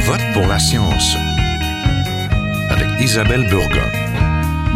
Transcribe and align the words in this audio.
vote 0.00 0.20
pour 0.32 0.46
la 0.46 0.58
science 0.58 1.16
avec 2.70 2.88
Isabelle 3.00 3.46
Burgon. 3.48 3.88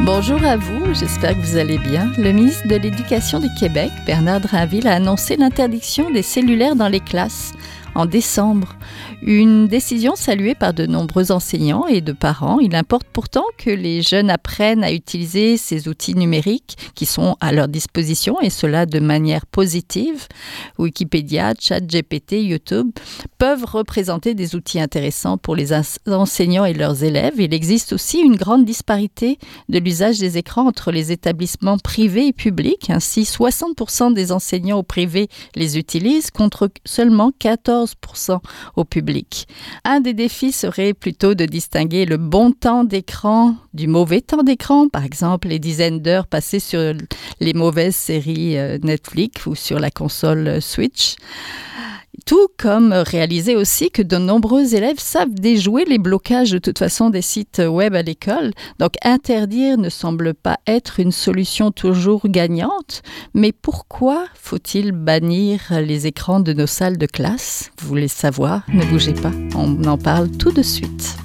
Bonjour 0.05 0.45
à 0.45 0.57
vous, 0.57 0.93
j'espère 0.93 1.31
que 1.31 1.41
vous 1.41 1.57
allez 1.57 1.79
bien. 1.79 2.13
Le 2.19 2.33
ministre 2.33 2.69
de 2.69 2.77
l'Éducation 2.77 3.39
du 3.41 3.49
Québec, 3.59 3.91
Bernard 4.07 4.41
Drinville, 4.41 4.87
a 4.87 4.97
annoncé 4.97 5.37
l'interdiction 5.37 6.11
des 6.11 6.23
cellulaires 6.23 6.77
dans 6.77 6.89
les 6.89 7.01
classes 7.01 7.53
en 7.95 8.05
décembre. 8.05 8.75
Une 9.23 9.69
décision 9.69 10.17
saluée 10.17 10.55
par 10.55 10.75
de 10.75 10.87
nombreux 10.87 11.33
enseignants 11.33 11.87
et 11.87 12.01
de 12.01 12.13
parents. 12.13 12.59
Il 12.61 12.75
importe 12.75 13.07
pourtant 13.13 13.45
que 13.59 13.71
les 13.71 14.03
jeunes 14.03 14.31
apprennent 14.31 14.85
à 14.85 14.93
utiliser 14.93 15.57
ces 15.57 15.89
outils 15.89 16.15
numériques 16.15 16.77
qui 16.95 17.07
sont 17.07 17.37
à 17.41 17.53
leur 17.53 17.69
disposition 17.69 18.41
et 18.41 18.51
cela 18.51 18.87
de 18.87 19.01
manière 19.01 19.47
positive. 19.47 20.27
Wikipédia, 20.79 21.55
ChatGPT, 21.59 22.43
YouTube 22.43 22.91
peuvent 23.39 23.65
représenter 23.65 24.35
des 24.35 24.55
outils 24.55 24.81
intéressants 24.81 25.39
pour 25.39 25.57
les 25.57 25.73
enseignants 26.07 26.65
et 26.65 26.75
leurs 26.75 27.05
élèves. 27.05 27.35
Il 27.39 27.55
existe 27.55 27.93
aussi 27.93 28.21
une 28.21 28.37
grande 28.37 28.65
disparité 28.65 29.39
de 29.69 29.79
l'usage 29.79 30.19
des 30.19 30.39
écrans 30.39 30.67
entre 30.67 30.91
les 30.91 31.13
établissements 31.13 31.79
privés 31.79 32.29
et 32.29 32.33
publics. 32.33 32.91
Ainsi, 32.91 33.23
60% 33.23 34.13
des 34.13 34.33
enseignants 34.33 34.79
au 34.79 34.83
privé 34.83 35.29
les 35.55 35.79
utilisent 35.79 36.31
contre 36.31 36.71
seulement 36.85 37.33
14% 37.41 38.39
Un 39.85 40.01
des 40.01 40.15
défis 40.15 40.53
serait 40.53 40.95
plutôt 40.95 41.35
de 41.35 41.45
distinguer 41.45 42.07
le 42.07 42.17
bon 42.17 42.53
temps 42.53 42.85
d'écran 42.85 43.57
du 43.73 43.87
mauvais 43.87 44.21
temps 44.21 44.43
d'écran, 44.43 44.89
par 44.89 45.05
exemple 45.05 45.49
les 45.49 45.59
dizaines 45.59 46.01
d'heures 46.01 46.27
passées 46.27 46.61
sur 46.61 46.95
les 47.41 47.53
mauvaises 47.53 47.97
séries 47.97 48.57
euh, 48.57 48.79
Netflix 48.83 49.47
ou 49.47 49.55
sur 49.55 49.79
la 49.79 49.91
console 49.91 50.61
Switch. 50.61 51.17
Tout 52.27 52.49
comme 52.59 52.93
réaliser 52.93 53.57
aussi 53.57 53.91
que 53.91 54.03
de 54.03 54.17
nombreux 54.17 54.75
élèves 54.75 54.99
savent 54.99 55.35
déjouer 55.35 55.85
les 55.85 55.99
blocages 55.99 56.53
de 56.53 56.59
toute 56.59 56.79
façon 56.79 57.11
des 57.11 57.23
sites 57.23 57.63
web 57.67 57.95
à 57.95 58.03
l'école. 58.03 58.53
Donc 58.79 58.95
interdire 59.03 59.79
ne 59.79 59.89
semble 59.89 60.35
pas 60.35 60.59
être 60.67 61.01
une 61.01 61.13
solution 61.13 61.71
toujours 61.71 62.29
gagnante. 62.29 63.03
Mais 63.35 63.53
pourquoi 63.53 64.27
faut-il 64.35 64.93
bannir 64.93 65.61
les 65.71 66.07
écrans 66.07 66.41
de 66.41 66.53
nos 66.53 66.67
salles 66.67 66.99
de 66.99 67.07
classe? 67.07 67.71
Vous 67.81 67.89
voulez 67.89 68.09
savoir? 68.09 68.63
Ne 68.73 68.85
bougez 68.87 69.15
pas, 69.15 69.33
on 69.57 69.85
en 69.85 69.99
parle 69.99 70.31
tout 70.31 70.53
de 70.53 70.63
suite. 70.63 71.17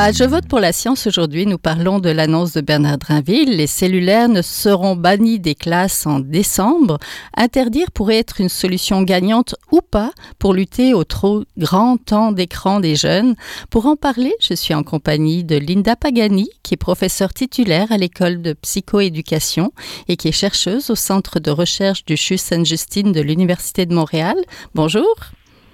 Je 0.00 0.24
vote 0.24 0.46
pour 0.46 0.60
la 0.60 0.72
science 0.72 1.08
aujourd'hui, 1.08 1.44
nous 1.44 1.58
parlons 1.58 1.98
de 1.98 2.08
l'annonce 2.08 2.52
de 2.52 2.60
Bernard 2.60 2.98
Drinville. 2.98 3.56
Les 3.56 3.66
cellulaires 3.66 4.28
ne 4.28 4.42
seront 4.42 4.94
bannis 4.94 5.40
des 5.40 5.56
classes 5.56 6.06
en 6.06 6.20
décembre. 6.20 6.98
Interdire 7.36 7.90
pourrait 7.90 8.18
être 8.18 8.40
une 8.40 8.48
solution 8.48 9.02
gagnante 9.02 9.56
ou 9.72 9.80
pas 9.80 10.12
pour 10.38 10.54
lutter 10.54 10.94
au 10.94 11.02
trop 11.02 11.42
grand 11.58 11.96
temps 11.96 12.30
d'écran 12.30 12.78
des 12.78 12.94
jeunes. 12.94 13.34
Pour 13.70 13.86
en 13.86 13.96
parler, 13.96 14.32
je 14.40 14.54
suis 14.54 14.72
en 14.72 14.84
compagnie 14.84 15.42
de 15.42 15.56
Linda 15.56 15.96
Pagani, 15.96 16.48
qui 16.62 16.74
est 16.74 16.78
professeure 16.78 17.34
titulaire 17.34 17.90
à 17.90 17.98
l'école 17.98 18.40
de 18.40 18.52
psychoéducation 18.52 19.72
et 20.06 20.16
qui 20.16 20.28
est 20.28 20.32
chercheuse 20.32 20.90
au 20.90 20.94
centre 20.94 21.40
de 21.40 21.50
recherche 21.50 22.04
du 22.04 22.16
CHU 22.16 22.38
Sainte-Justine 22.38 23.10
de 23.10 23.20
l'Université 23.20 23.84
de 23.84 23.94
Montréal. 23.94 24.36
Bonjour. 24.74 25.12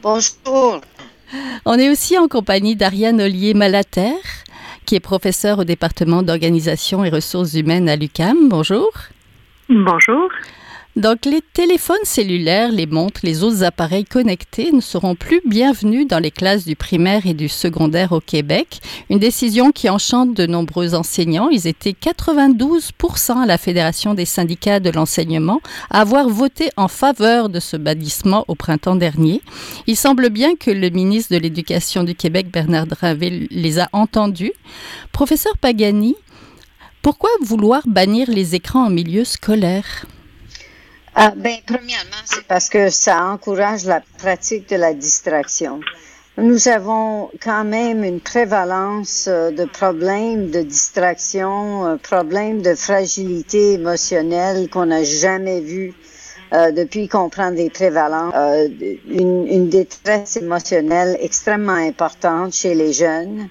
Bonjour. 0.03 0.81
On 1.65 1.79
est 1.79 1.91
aussi 1.91 2.19
en 2.19 2.29
compagnie 2.29 2.77
d'Ariane 2.77 3.21
Ollier-Malater, 3.21 4.15
qui 4.85 4.95
est 4.95 5.01
professeure 5.01 5.61
au 5.61 5.65
département 5.65 6.23
d'organisation 6.23 7.05
et 7.05 7.11
ressources 7.11 7.55
humaines 7.55 7.89
à 7.89 7.97
l'UCAM. 7.97 8.49
Bonjour. 8.49 8.91
Bonjour. 9.69 10.31
Donc 10.97 11.25
les 11.25 11.41
téléphones 11.41 11.97
cellulaires, 12.05 12.71
les 12.71 12.87
montres, 12.87 13.23
les 13.25 13.43
autres 13.43 13.65
appareils 13.65 14.05
connectés 14.05 14.71
ne 14.71 14.81
seront 14.81 15.17
plus 15.17 15.41
bienvenus 15.45 16.07
dans 16.07 16.21
les 16.21 16.31
classes 16.31 16.65
du 16.65 16.77
primaire 16.77 17.27
et 17.27 17.35
du 17.35 17.49
secondaire 17.49 18.13
au 18.13 18.21
Québec. 18.21 18.79
Une 19.11 19.19
décision 19.19 19.73
qui 19.73 19.91
enchante 19.91 20.35
de 20.35 20.47
nombreux 20.47 20.95
enseignants. 20.95 21.49
Ils 21.49 21.67
étaient 21.67 21.97
92% 22.01 23.43
à 23.43 23.47
la 23.47 23.59
Fédération 23.59 24.15
des 24.15 24.25
syndicats 24.25 24.79
de 24.79 24.91
l'enseignement 24.91 25.61
à 25.91 26.03
avoir 26.03 26.29
voté 26.29 26.71
en 26.77 26.87
faveur 26.87 27.49
de 27.49 27.59
ce 27.59 27.77
bannissement 27.77 28.45
au 28.47 28.55
printemps 28.55 28.95
dernier. 28.95 29.43
Il 29.89 29.97
semble 29.97 30.29
bien 30.29 30.55
que 30.55 30.71
le 30.71 30.91
ministre 30.91 31.35
de 31.35 31.41
l'Éducation 31.41 32.05
du 32.05 32.15
Québec, 32.15 32.53
Bernard 32.53 32.87
Drinville, 32.87 33.49
les 33.51 33.81
a 33.81 33.89
entendus. 33.93 34.53
Professeur 35.11 35.59
Pagani, 35.59 36.15
pourquoi 37.03 37.31
vouloir 37.43 37.83
bannir 37.85 38.31
les 38.31 38.55
écrans 38.55 38.87
en 38.87 38.91
milieu 38.91 39.25
scolaire? 39.25 40.07
Ah, 41.17 41.33
ben, 41.37 41.59
premièrement, 41.65 42.23
c'est 42.25 42.45
parce 42.45 42.69
que 42.69 42.91
ça 42.91 43.25
encourage 43.27 43.85
la 43.85 44.03
pratique 44.19 44.69
de 44.69 44.77
la 44.77 44.95
distraction. 44.95 45.81
Nous 46.39 46.67
avons 46.67 47.31
quand 47.41 47.63
même 47.65 48.03
une 48.03 48.21
prévalence 48.21 49.27
euh, 49.29 49.53
de 49.53 49.65
problèmes 49.65 50.51
de 50.51 50.63
distraction, 50.63 51.87
euh, 51.87 51.97
problèmes 51.97 52.63
de 52.63 52.75
fragilité 52.75 53.75
émotionnelle 53.75 54.69
qu'on 54.69 54.87
n'a 54.87 55.05
jamais 55.05 55.61
vu 55.61 55.95
euh, 56.53 56.73
depuis 56.73 57.09
qu'on 57.09 57.29
prend 57.31 57.51
des 57.51 57.71
prévalences, 57.71 58.33
euh, 58.37 58.69
une, 59.09 59.47
une, 59.47 59.69
détresse 59.69 60.37
émotionnelle 60.37 61.17
extrêmement 61.21 61.73
importante 61.73 62.53
chez 62.53 62.75
les 62.75 62.93
jeunes. 62.93 63.49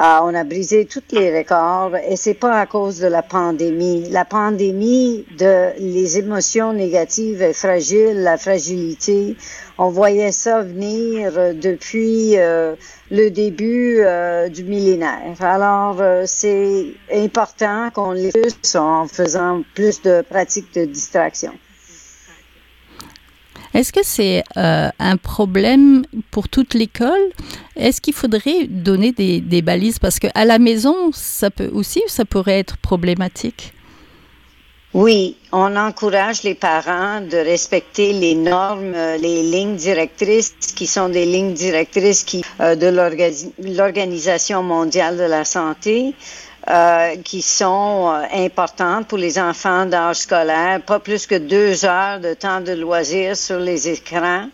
Ah, 0.00 0.22
on 0.22 0.32
a 0.32 0.44
brisé 0.44 0.86
tous 0.86 1.02
les 1.10 1.36
records 1.36 1.96
et 1.96 2.14
c'est 2.14 2.34
pas 2.34 2.60
à 2.60 2.66
cause 2.66 3.00
de 3.00 3.08
la 3.08 3.22
pandémie. 3.22 4.08
La 4.10 4.24
pandémie 4.24 5.26
de 5.36 5.76
les 5.76 6.18
émotions 6.18 6.72
négatives 6.72 7.42
et 7.42 7.52
fragiles, 7.52 8.22
la 8.22 8.38
fragilité, 8.38 9.36
on 9.76 9.88
voyait 9.88 10.30
ça 10.30 10.62
venir 10.62 11.32
depuis 11.52 12.38
euh, 12.38 12.76
le 13.10 13.30
début 13.30 13.98
euh, 13.98 14.48
du 14.48 14.62
millénaire. 14.62 15.34
Alors, 15.40 15.96
euh, 16.00 16.22
c'est 16.26 16.94
important 17.12 17.90
qu'on 17.90 18.12
les 18.12 18.30
fasse 18.30 18.76
en 18.76 19.08
faisant 19.08 19.64
plus 19.74 20.00
de 20.02 20.22
pratiques 20.22 20.72
de 20.74 20.84
distraction. 20.84 21.54
Est-ce 23.74 23.92
que 23.92 24.00
c'est 24.02 24.42
euh, 24.56 24.88
un 24.98 25.16
problème 25.16 26.04
pour 26.30 26.48
toute 26.48 26.74
l'école? 26.74 27.20
Est-ce 27.76 28.00
qu'il 28.00 28.14
faudrait 28.14 28.66
donner 28.66 29.12
des, 29.12 29.62
balises? 29.62 29.98
Parce 29.98 30.18
qu'à 30.18 30.44
la 30.44 30.58
maison, 30.58 31.10
ça 31.12 31.50
peut 31.50 31.70
aussi, 31.72 32.02
ça 32.06 32.24
pourrait 32.24 32.58
être 32.58 32.76
problématique. 32.78 33.72
Oui, 34.94 35.36
on 35.52 35.76
encourage 35.76 36.44
les 36.44 36.54
parents 36.54 37.20
de 37.20 37.36
respecter 37.36 38.14
les 38.14 38.34
normes, 38.34 38.94
les 39.20 39.42
lignes 39.42 39.76
directrices 39.76 40.54
qui 40.74 40.86
sont 40.86 41.10
des 41.10 41.26
lignes 41.26 41.52
directrices 41.52 42.24
qui, 42.24 42.42
euh, 42.60 42.74
de 42.74 42.86
l'Organisation 43.76 44.62
mondiale 44.62 45.18
de 45.18 45.24
la 45.24 45.44
santé. 45.44 46.14
Euh, 46.70 47.16
qui 47.24 47.40
sont 47.40 48.12
euh, 48.12 48.44
importantes 48.44 49.06
pour 49.06 49.16
les 49.16 49.38
enfants 49.38 49.86
d'âge 49.86 50.16
scolaire, 50.16 50.82
pas 50.82 51.00
plus 51.00 51.26
que 51.26 51.36
deux 51.36 51.86
heures 51.86 52.20
de 52.20 52.34
temps 52.34 52.60
de 52.60 52.72
loisir 52.72 53.38
sur 53.38 53.58
les 53.58 53.88
écrans. 53.88 54.48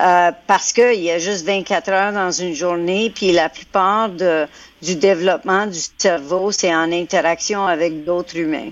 Euh, 0.00 0.32
parce 0.48 0.72
qu'il 0.72 1.00
y 1.00 1.12
a 1.12 1.20
juste 1.20 1.46
24 1.46 1.88
heures 1.90 2.12
dans 2.12 2.32
une 2.32 2.54
journée, 2.54 3.12
puis 3.14 3.30
la 3.30 3.48
plupart 3.48 4.08
de, 4.08 4.46
du 4.82 4.96
développement 4.96 5.66
du 5.68 5.78
cerveau, 5.98 6.50
c'est 6.50 6.74
en 6.74 6.90
interaction 6.90 7.64
avec 7.64 8.04
d'autres 8.04 8.36
humains. 8.36 8.70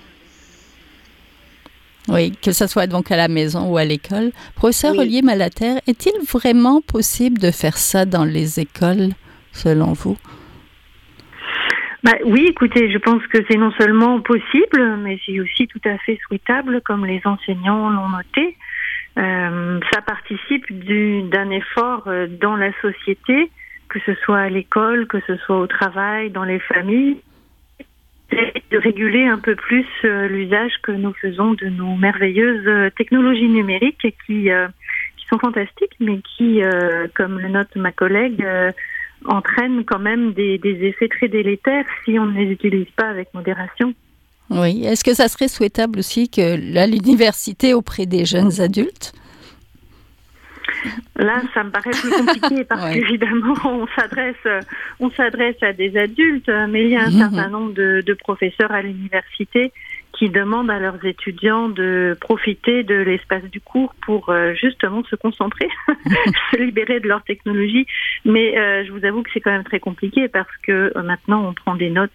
Oui, 2.08 2.32
que 2.42 2.50
ce 2.50 2.66
soit 2.66 2.88
donc 2.88 3.12
à 3.12 3.16
la 3.16 3.28
maison 3.28 3.68
ou 3.68 3.76
à 3.76 3.84
l'école. 3.84 4.32
Professeur 4.56 4.92
oui. 4.92 5.00
Olivier 5.00 5.22
Malater, 5.22 5.74
est-il 5.86 6.14
vraiment 6.26 6.80
possible 6.80 7.38
de 7.38 7.52
faire 7.52 7.78
ça 7.78 8.04
dans 8.04 8.24
les 8.24 8.58
écoles, 8.58 9.10
selon 9.52 9.92
vous? 9.92 10.16
Bah, 12.02 12.12
oui, 12.24 12.46
écoutez, 12.48 12.90
je 12.90 12.98
pense 12.98 13.26
que 13.26 13.38
c'est 13.50 13.58
non 13.58 13.72
seulement 13.72 14.20
possible, 14.20 14.96
mais 14.98 15.18
c'est 15.26 15.38
aussi 15.40 15.66
tout 15.66 15.80
à 15.84 15.98
fait 15.98 16.18
souhaitable, 16.26 16.80
comme 16.82 17.04
les 17.04 17.20
enseignants 17.24 17.90
l'ont 17.90 18.08
noté. 18.08 18.56
Euh, 19.18 19.80
ça 19.92 20.00
participe 20.00 20.64
d'un 20.72 21.50
effort 21.50 22.04
euh, 22.06 22.26
dans 22.26 22.56
la 22.56 22.72
société, 22.80 23.50
que 23.88 23.98
ce 24.06 24.14
soit 24.24 24.38
à 24.38 24.48
l'école, 24.48 25.06
que 25.08 25.20
ce 25.26 25.36
soit 25.36 25.58
au 25.58 25.66
travail, 25.66 26.30
dans 26.30 26.44
les 26.44 26.60
familles, 26.60 27.18
de 28.70 28.78
réguler 28.78 29.26
un 29.26 29.38
peu 29.38 29.56
plus 29.56 29.86
euh, 30.04 30.28
l'usage 30.28 30.72
que 30.82 30.92
nous 30.92 31.12
faisons 31.14 31.54
de 31.54 31.66
nos 31.66 31.96
merveilleuses 31.96 32.66
euh, 32.66 32.90
technologies 32.90 33.48
numériques 33.48 34.14
qui, 34.26 34.50
euh, 34.50 34.68
qui 35.16 35.26
sont 35.26 35.38
fantastiques, 35.38 35.96
mais 35.98 36.20
qui, 36.36 36.62
comme 37.14 37.38
le 37.38 37.48
note 37.48 37.74
ma 37.76 37.92
collègue, 37.92 38.44
entraînent 39.26 39.84
quand 39.84 39.98
même 39.98 40.32
des, 40.32 40.58
des, 40.58 40.86
effets 40.86 41.08
très 41.08 41.28
délétères 41.28 41.84
si 42.04 42.18
on 42.18 42.26
ne 42.26 42.38
les 42.38 42.50
utilise 42.50 42.88
pas 42.96 43.08
avec 43.08 43.32
modération. 43.34 43.94
Oui. 44.50 44.84
Est-ce 44.84 45.04
que 45.04 45.14
ça 45.14 45.28
serait 45.28 45.48
souhaitable 45.48 46.00
aussi 46.00 46.28
que 46.28 46.56
l'université 46.86 47.74
auprès 47.74 48.06
des 48.06 48.24
jeunes 48.24 48.60
adultes? 48.60 49.12
Là, 51.16 51.42
ça 51.52 51.62
me 51.62 51.70
paraît 51.70 51.90
plus 51.90 52.10
compliqué 52.10 52.64
parce 52.68 52.92
qu'évidemment, 52.92 53.54
on 53.64 53.86
s'adresse, 53.94 54.64
on 54.98 55.10
s'adresse 55.10 55.62
à 55.62 55.72
des 55.72 55.96
adultes, 55.96 56.50
mais 56.68 56.84
il 56.84 56.90
y 56.90 56.96
a 56.96 57.02
un 57.02 57.10
mhm. 57.10 57.18
certain 57.18 57.48
nombre 57.48 57.74
de, 57.74 58.02
de 58.04 58.14
professeurs 58.14 58.72
à 58.72 58.82
l'université 58.82 59.72
qui 60.12 60.28
demandent 60.28 60.70
à 60.70 60.78
leurs 60.78 61.04
étudiants 61.04 61.68
de 61.68 62.16
profiter 62.20 62.82
de 62.82 62.94
l'espace 62.94 63.44
du 63.44 63.60
cours 63.60 63.94
pour 64.04 64.28
euh, 64.28 64.54
justement 64.54 65.02
se 65.04 65.16
concentrer, 65.16 65.68
se 66.50 66.56
libérer 66.56 67.00
de 67.00 67.08
leur 67.08 67.22
technologie. 67.22 67.86
Mais 68.24 68.58
euh, 68.58 68.84
je 68.84 68.92
vous 68.92 69.04
avoue 69.04 69.22
que 69.22 69.30
c'est 69.32 69.40
quand 69.40 69.50
même 69.50 69.64
très 69.64 69.80
compliqué 69.80 70.28
parce 70.28 70.54
que 70.62 70.92
euh, 70.94 71.02
maintenant 71.02 71.48
on 71.48 71.54
prend 71.54 71.74
des 71.74 71.90
notes 71.90 72.10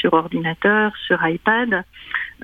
sur 0.00 0.12
ordinateur, 0.12 0.92
sur 1.06 1.18
iPad. 1.26 1.84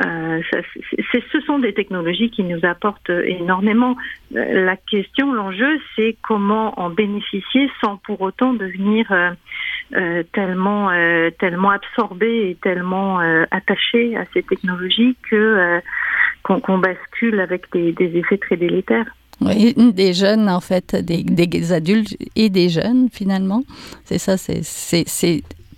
Euh, 0.01 0.41
ce 0.51 1.41
sont 1.47 1.59
des 1.59 1.75
technologies 1.75 2.31
qui 2.31 2.45
nous 2.45 2.61
apportent 2.63 3.11
énormément. 3.11 3.97
La 4.31 4.77
question, 4.77 5.33
l'enjeu, 5.33 5.81
c'est 5.97 6.17
comment 6.23 6.79
en 6.79 6.91
bénéficier 6.91 7.71
sans 7.81 7.97
pour 7.97 8.21
autant 8.21 8.55
devenir 8.55 9.13
euh, 9.97 10.23
tellement 10.35 10.91
euh, 10.91 11.31
tellement 11.39 11.71
absorbé 11.71 12.51
et 12.51 12.59
tellement 12.63 13.23
euh, 13.23 13.45
attaché 13.51 14.19
à 14.19 14.27
ces 14.35 14.43
technologies 14.43 15.17
que 15.31 15.81
qu'on 16.43 16.79
bascule 16.79 17.41
avec 17.41 17.73
des, 17.73 17.95
effets 17.99 18.37
très 18.37 18.59
délétères. 18.59 19.07
Oui, 19.41 19.75
des 19.95 20.13
jeunes 20.13 20.51
en 20.51 20.61
fait, 20.61 20.95
des 20.95 21.73
adultes 21.73 22.17
et 22.37 22.51
des 22.51 22.69
jeunes 22.69 23.09
finalement. 23.11 23.63
C'est 24.05 24.19
ça, 24.19 24.37
c'est 24.37 24.63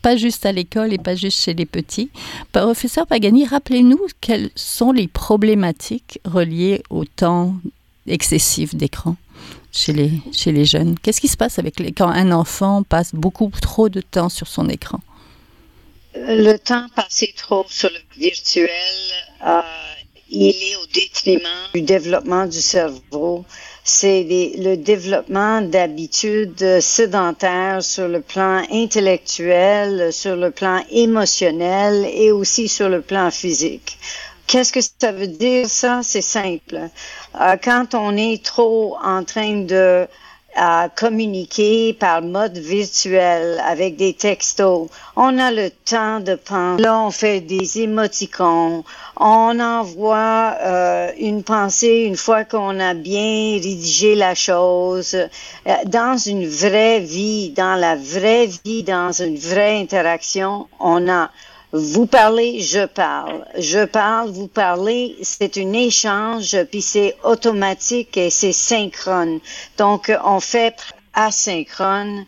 pas 0.02 0.16
juste 0.16 0.46
à 0.46 0.52
l'école 0.52 0.92
et 0.92 0.98
pas 0.98 1.14
juste 1.14 1.38
chez 1.38 1.54
les 1.54 1.66
petits. 1.66 2.10
Professeur 2.52 3.06
Pagani, 3.06 3.46
rappelez-nous 3.46 4.00
quelles 4.20 4.50
sont 4.54 4.92
les 4.92 5.08
problématiques 5.08 6.20
reliées 6.24 6.82
au 6.90 7.04
temps 7.04 7.54
excessif 8.06 8.74
d'écran 8.74 9.16
chez 9.72 9.92
les, 9.92 10.10
chez 10.32 10.52
les 10.52 10.64
jeunes 10.64 10.96
Qu'est-ce 10.98 11.20
qui 11.20 11.28
se 11.28 11.36
passe 11.36 11.58
avec 11.58 11.78
les, 11.78 11.92
quand 11.92 12.08
un 12.08 12.32
enfant 12.32 12.82
passe 12.82 13.14
beaucoup 13.14 13.50
trop 13.60 13.88
de 13.88 14.00
temps 14.00 14.28
sur 14.28 14.48
son 14.48 14.68
écran? 14.68 15.00
Le 16.14 16.56
temps 16.56 16.86
passé 16.96 17.32
trop 17.36 17.64
sur 17.68 17.88
le 17.88 18.20
virtuel, 18.20 18.68
euh, 19.46 19.60
il 20.28 20.48
est 20.48 20.76
au 20.76 20.86
détriment 20.92 21.48
du 21.72 21.82
développement 21.82 22.46
du 22.46 22.60
cerveau. 22.60 23.44
C'est 23.82 24.54
le 24.58 24.76
développement 24.76 25.62
d'habitudes 25.62 26.80
sédentaires 26.80 27.82
sur 27.82 28.08
le 28.08 28.20
plan 28.20 28.62
intellectuel, 28.70 30.12
sur 30.12 30.36
le 30.36 30.50
plan 30.50 30.80
émotionnel 30.90 32.06
et 32.12 32.30
aussi 32.30 32.68
sur 32.68 32.88
le 32.88 33.00
plan 33.00 33.30
physique. 33.30 33.98
Qu'est-ce 34.46 34.72
que 34.72 34.80
ça 34.80 35.12
veut 35.12 35.28
dire 35.28 35.68
ça? 35.68 36.00
C'est 36.02 36.22
simple. 36.22 36.88
Euh, 37.40 37.56
quand 37.62 37.94
on 37.94 38.16
est 38.16 38.44
trop 38.44 38.96
en 39.02 39.22
train 39.24 39.62
de 39.62 40.06
euh, 40.58 40.88
communiquer 40.96 41.92
par 41.92 42.22
mode 42.22 42.58
virtuel 42.58 43.62
avec 43.64 43.96
des 43.96 44.14
textos. 44.14 44.88
On 45.14 45.38
a 45.38 45.52
le 45.52 45.70
temps 45.70 46.20
de 46.20 46.34
penser. 46.34 46.82
Là, 46.82 46.98
on 47.00 47.10
fait 47.10 47.40
des 47.40 47.80
émoticons. 47.82 48.84
On 49.16 49.60
envoie 49.60 50.56
euh, 50.60 51.12
une 51.18 51.44
pensée 51.44 52.04
une 52.06 52.16
fois 52.16 52.44
qu'on 52.44 52.80
a 52.80 52.94
bien 52.94 53.54
rédigé 53.54 54.14
la 54.16 54.34
chose. 54.34 55.16
Dans 55.86 56.16
une 56.18 56.48
vraie 56.48 57.00
vie, 57.00 57.50
dans 57.50 57.76
la 57.76 57.94
vraie 57.94 58.48
vie, 58.64 58.82
dans 58.82 59.12
une 59.12 59.36
vraie 59.36 59.78
interaction, 59.78 60.66
on 60.80 61.08
a 61.08 61.30
vous 61.72 62.06
parlez, 62.06 62.60
je 62.60 62.84
parle. 62.86 63.44
Je 63.56 63.84
parle, 63.84 64.30
vous 64.30 64.48
parlez. 64.48 65.16
C'est 65.22 65.56
un 65.56 65.72
échange, 65.72 66.56
puis 66.70 66.82
c'est 66.82 67.16
automatique 67.22 68.16
et 68.16 68.30
c'est 68.30 68.52
synchrone. 68.52 69.40
Donc, 69.78 70.12
on 70.24 70.40
fait 70.40 70.76
asynchrone 71.14 72.24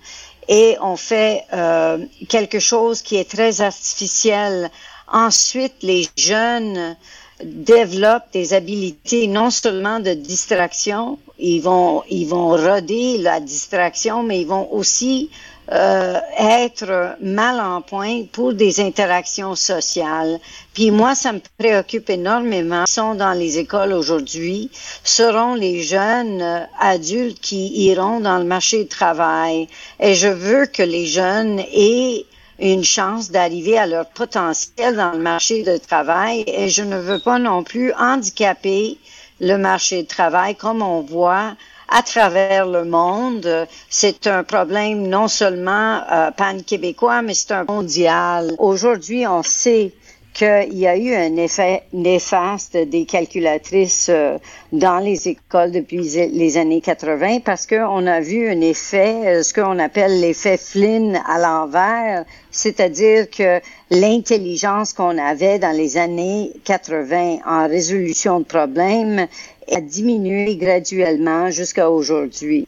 et 0.48 0.76
on 0.80 0.96
fait 0.96 1.44
euh, 1.52 1.98
quelque 2.28 2.60
chose 2.60 3.02
qui 3.02 3.16
est 3.16 3.28
très 3.28 3.60
artificiel. 3.60 4.70
Ensuite, 5.08 5.74
les 5.82 6.08
jeunes 6.16 6.96
développent 7.44 8.32
des 8.32 8.54
habiletés 8.54 9.26
non 9.26 9.50
seulement 9.50 9.98
de 9.98 10.14
distraction, 10.14 11.18
ils 11.38 11.60
vont 11.60 12.04
ils 12.08 12.26
vont 12.26 12.50
roder 12.50 13.18
la 13.18 13.40
distraction, 13.40 14.22
mais 14.22 14.40
ils 14.40 14.46
vont 14.46 14.72
aussi 14.72 15.30
euh, 15.70 16.18
être 16.38 17.16
mal 17.20 17.60
en 17.60 17.82
point 17.82 18.24
pour 18.32 18.52
des 18.52 18.80
interactions 18.80 19.54
sociales. 19.54 20.40
Puis 20.74 20.90
moi, 20.90 21.14
ça 21.14 21.32
me 21.32 21.40
préoccupe 21.56 22.10
énormément. 22.10 22.84
Ils 22.86 22.90
sont 22.90 23.14
dans 23.14 23.32
les 23.32 23.58
écoles 23.58 23.92
aujourd'hui, 23.92 24.70
seront 25.04 25.54
les 25.54 25.82
jeunes 25.82 26.42
euh, 26.42 26.64
adultes 26.80 27.40
qui 27.40 27.86
iront 27.86 28.20
dans 28.20 28.38
le 28.38 28.44
marché 28.44 28.82
du 28.82 28.88
travail. 28.88 29.68
Et 30.00 30.14
je 30.14 30.28
veux 30.28 30.66
que 30.66 30.82
les 30.82 31.06
jeunes 31.06 31.60
aient 31.60 32.26
une 32.58 32.84
chance 32.84 33.30
d'arriver 33.30 33.78
à 33.78 33.86
leur 33.86 34.06
potentiel 34.06 34.96
dans 34.96 35.12
le 35.12 35.18
marché 35.18 35.62
du 35.62 35.80
travail 35.80 36.44
et 36.46 36.68
je 36.68 36.82
ne 36.82 36.96
veux 36.96 37.18
pas 37.18 37.38
non 37.38 37.62
plus 37.64 37.92
handicaper 37.94 38.98
le 39.40 39.56
marché 39.56 40.02
du 40.02 40.06
travail 40.06 40.54
comme 40.54 40.82
on 40.82 41.00
voit 41.00 41.54
à 41.92 42.02
travers 42.02 42.66
le 42.66 42.84
monde. 42.84 43.66
C'est 43.90 44.26
un 44.26 44.42
problème 44.44 45.08
non 45.08 45.28
seulement 45.28 46.00
euh, 46.10 46.30
pan-québécois, 46.30 47.22
mais 47.22 47.34
c'est 47.34 47.52
un 47.52 47.64
mondial. 47.64 48.52
Aujourd'hui, 48.58 49.26
on 49.26 49.42
sait 49.42 49.92
qu'il 50.32 50.78
y 50.78 50.86
a 50.86 50.96
eu 50.96 51.14
un 51.14 51.36
effet 51.36 51.82
néfaste 51.92 52.76
des 52.76 53.04
calculatrices 53.04 54.08
euh, 54.08 54.38
dans 54.72 54.98
les 54.98 55.28
écoles 55.28 55.72
depuis 55.72 55.98
les 55.98 56.56
années 56.56 56.80
80 56.80 57.40
parce 57.40 57.66
qu'on 57.66 58.06
a 58.06 58.20
vu 58.20 58.48
un 58.48 58.60
effet, 58.62 59.14
euh, 59.26 59.42
ce 59.42 59.52
qu'on 59.52 59.78
appelle 59.78 60.20
l'effet 60.20 60.56
Flynn 60.56 61.20
à 61.26 61.38
l'envers, 61.38 62.24
c'est-à-dire 62.50 63.28
que 63.28 63.60
l'intelligence 63.90 64.94
qu'on 64.94 65.18
avait 65.18 65.58
dans 65.58 65.76
les 65.76 65.98
années 65.98 66.52
80 66.64 67.38
en 67.46 67.68
résolution 67.68 68.40
de 68.40 68.44
problèmes 68.44 69.26
a 69.70 69.80
diminué 69.80 70.56
graduellement 70.56 71.50
jusqu'à 71.50 71.90
aujourd'hui. 71.90 72.66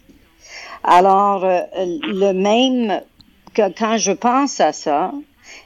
Alors, 0.82 1.44
euh, 1.44 1.60
le 1.76 2.32
même, 2.32 3.00
que 3.54 3.72
quand 3.78 3.96
je 3.96 4.12
pense 4.12 4.60
à 4.60 4.74
ça, 4.74 5.12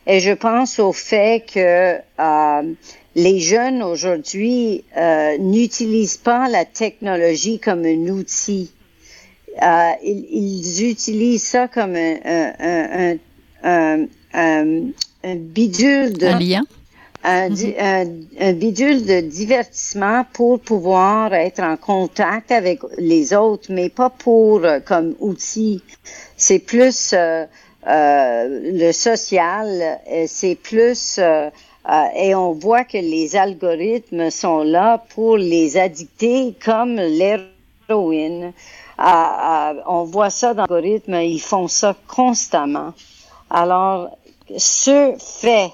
et 0.08 0.20
je 0.20 0.32
pense 0.32 0.78
au 0.78 0.92
fait 0.92 1.44
que 1.52 1.98
euh, 2.18 2.62
les 3.14 3.38
jeunes 3.40 3.82
aujourd'hui 3.82 4.82
euh, 4.96 5.36
n'utilisent 5.38 6.16
pas 6.16 6.48
la 6.48 6.64
technologie 6.64 7.58
comme 7.58 7.84
un 7.84 8.08
outil. 8.08 8.72
Euh, 9.62 9.90
ils, 10.02 10.26
ils, 10.30 10.90
utilisent 10.90 11.44
ça 11.44 11.68
comme 11.68 11.94
un, 11.94 13.18
un, 13.62 14.06
un, 14.32 14.86
un 15.24 15.34
bidule 15.36 16.16
de... 16.16 16.26
Un 16.26 16.38
lien 16.38 16.64
un, 17.24 17.50
un, 18.40 18.52
bidule 18.52 19.04
de 19.04 19.20
divertissement 19.20 20.24
pour 20.32 20.60
pouvoir 20.60 21.34
être 21.34 21.60
en 21.60 21.76
contact 21.76 22.52
avec 22.52 22.80
les 22.96 23.34
autres, 23.34 23.66
mais 23.70 23.88
pas 23.88 24.08
pour 24.08 24.62
comme 24.86 25.14
outil. 25.18 25.82
C'est 26.36 26.60
plus 26.60 27.12
euh, 27.12 27.44
le 27.88 28.92
social, 28.92 30.00
euh, 30.10 30.24
c'est 30.26 30.56
plus 30.56 31.18
euh, 31.18 31.50
et 32.14 32.34
on 32.34 32.52
voit 32.52 32.84
que 32.84 32.98
les 32.98 33.34
algorithmes 33.34 34.30
sont 34.30 34.62
là 34.62 35.02
pour 35.14 35.38
les 35.38 35.78
addicter 35.78 36.54
comme 36.62 36.96
l'héroïne. 36.96 38.52
on 38.98 40.04
voit 40.04 40.28
ça 40.28 40.52
dans 40.52 40.66
l'algorithme, 40.68 41.14
ils 41.14 41.40
font 41.40 41.66
ça 41.66 41.96
constamment. 42.06 42.92
Alors, 43.48 44.10
ce 44.58 45.14
fait 45.18 45.72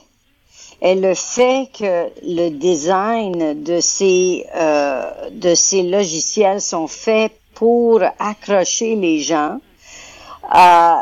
et 0.81 0.95
le 0.95 1.15
fait 1.15 1.69
que 1.77 2.11
le 2.23 2.51
design 2.51 3.65
de 3.65 3.81
ces 3.81 4.47
de 5.33 5.55
ces 5.57 5.83
logiciels 5.83 6.61
sont 6.61 6.87
faits 6.87 7.33
pour 7.55 8.03
accrocher 8.21 8.95
les 8.95 9.19
gens, 9.21 9.59
euh, 10.55 10.95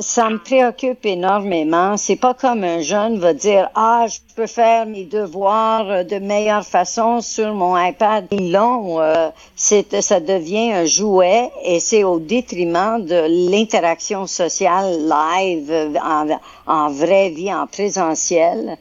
ça 0.00 0.28
me 0.28 0.38
préoccupe 0.38 1.06
énormément. 1.06 1.96
C'est 1.96 2.16
pas 2.16 2.34
comme 2.34 2.64
un 2.64 2.80
jeune 2.80 3.18
va 3.18 3.32
dire 3.34 3.70
ah 3.74 4.06
je 4.08 4.18
peux 4.34 4.46
faire 4.46 4.86
mes 4.86 5.04
devoirs 5.04 6.04
de 6.04 6.18
meilleure 6.18 6.64
façon 6.66 7.20
sur 7.20 7.54
mon 7.54 7.76
iPad. 7.78 8.26
Non, 8.32 9.00
euh, 9.00 9.30
c'est 9.56 10.00
ça 10.02 10.20
devient 10.20 10.72
un 10.72 10.84
jouet 10.84 11.50
et 11.64 11.80
c'est 11.80 12.04
au 12.04 12.18
détriment 12.18 13.04
de 13.04 13.50
l'interaction 13.50 14.26
sociale 14.26 14.98
live 15.08 15.98
en, 16.02 16.26
en 16.66 16.90
vraie 16.90 17.30
vie, 17.30 17.52
en 17.52 17.66
présentiel. 17.66 18.76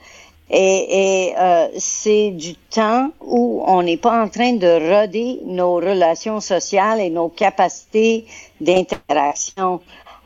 Et, 0.51 1.27
et 1.29 1.35
euh, 1.37 1.67
c'est 1.77 2.31
du 2.31 2.55
temps 2.55 3.11
où 3.21 3.63
on 3.67 3.83
n'est 3.83 3.97
pas 3.97 4.19
en 4.23 4.29
train 4.29 4.53
de 4.53 4.67
roder 4.67 5.39
nos 5.45 5.75
relations 5.75 6.39
sociales 6.39 6.99
et 7.01 7.11
nos 7.11 7.29
capacités 7.29 8.25
d'interaction. 8.59 9.79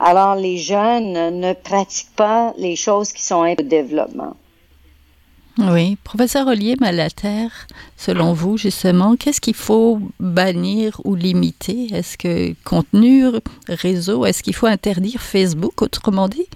Alors, 0.05 0.36
les 0.36 0.57
jeunes 0.57 1.39
ne 1.39 1.53
pratiquent 1.53 2.13
pas 2.17 2.53
les 2.57 2.75
choses 2.75 3.13
qui 3.13 3.24
sont 3.24 3.41
un 3.43 3.55
développement. 3.55 4.36
Oui, 5.57 5.95
professeur 6.03 6.48
Ollier 6.48 6.75
Malater, 6.81 7.48
selon 7.95 8.33
vous, 8.33 8.57
justement, 8.57 9.15
qu'est-ce 9.15 9.39
qu'il 9.39 9.53
faut 9.53 10.00
bannir 10.19 11.00
ou 11.05 11.15
limiter? 11.15 11.88
Est-ce 11.93 12.17
que 12.17 12.53
contenu, 12.65 13.27
réseau, 13.69 14.25
est-ce 14.25 14.43
qu'il 14.43 14.55
faut 14.55 14.67
interdire 14.67 15.22
Facebook, 15.22 15.81
autrement 15.81 16.27
dit? 16.27 16.48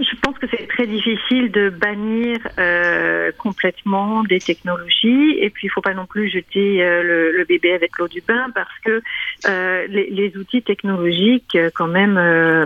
Je 0.00 0.16
pense 0.20 0.38
que 0.38 0.46
c'est 0.50 0.66
très 0.66 0.86
difficile 0.86 1.50
de 1.50 1.70
bannir 1.70 2.38
euh, 2.58 3.32
complètement 3.36 4.22
des 4.22 4.38
technologies. 4.38 5.36
Et 5.40 5.50
puis 5.50 5.66
il 5.66 5.70
faut 5.70 5.80
pas 5.80 5.94
non 5.94 6.06
plus 6.06 6.28
jeter 6.28 6.82
euh, 6.82 7.02
le, 7.02 7.32
le, 7.32 7.44
bébé 7.44 7.72
avec 7.72 7.98
l'eau 7.98 8.08
du 8.08 8.20
bain 8.20 8.50
parce 8.54 8.78
que 8.84 9.02
euh, 9.48 9.86
les, 9.88 10.10
les, 10.10 10.36
outils 10.36 10.62
technologiques 10.62 11.56
euh, 11.56 11.70
quand 11.74 11.88
même 11.88 12.16
euh, 12.16 12.64